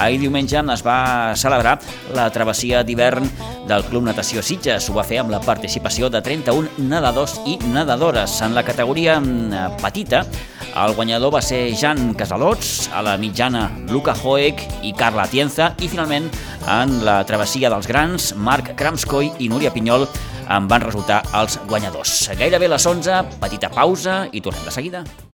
ahir 0.00 0.20
diumenge 0.20 0.60
es 0.72 0.82
va 0.86 1.34
celebrar 1.36 1.78
la 2.14 2.30
travessia 2.32 2.82
d'hivern 2.82 3.26
del 3.68 3.84
Club 3.86 4.04
Natació 4.08 4.42
Sitges. 4.42 4.88
Ho 4.90 4.96
va 4.96 5.06
fer 5.06 5.20
amb 5.22 5.30
la 5.30 5.40
participació 5.44 6.10
de 6.10 6.22
31 6.24 6.86
nedadors 6.88 7.38
i 7.46 7.58
nedadores. 7.70 8.40
En 8.42 8.54
la 8.56 8.64
categoria 8.66 9.18
mm, 9.20 9.78
petita, 9.82 10.24
el 10.70 10.94
guanyador 10.94 11.32
va 11.34 11.42
ser 11.42 11.74
Jan 11.74 12.14
Casalots, 12.14 12.88
a 12.94 13.02
la 13.02 13.16
mitjana 13.18 13.68
Luca 13.90 14.14
Hoek 14.14 14.62
i 14.86 14.92
Carla 14.96 15.26
Tienza 15.30 15.72
i 15.82 15.88
finalment 15.90 16.28
en 16.70 17.00
la 17.04 17.20
travessia 17.26 17.70
dels 17.72 17.88
grans 17.90 18.30
Marc 18.36 18.74
Kramskoy 18.78 19.32
i 19.38 19.48
Núria 19.50 19.72
Pinyol 19.90 20.06
en 20.50 20.68
van 20.70 20.84
resultar 20.86 21.22
els 21.40 21.58
guanyadors. 21.66 22.14
Gairebé 22.38 22.70
les 22.70 22.86
11, 22.86 23.38
petita 23.42 23.70
pausa 23.74 24.22
i 24.30 24.42
tornem 24.44 24.66
de 24.66 24.74
seguida. 24.74 25.02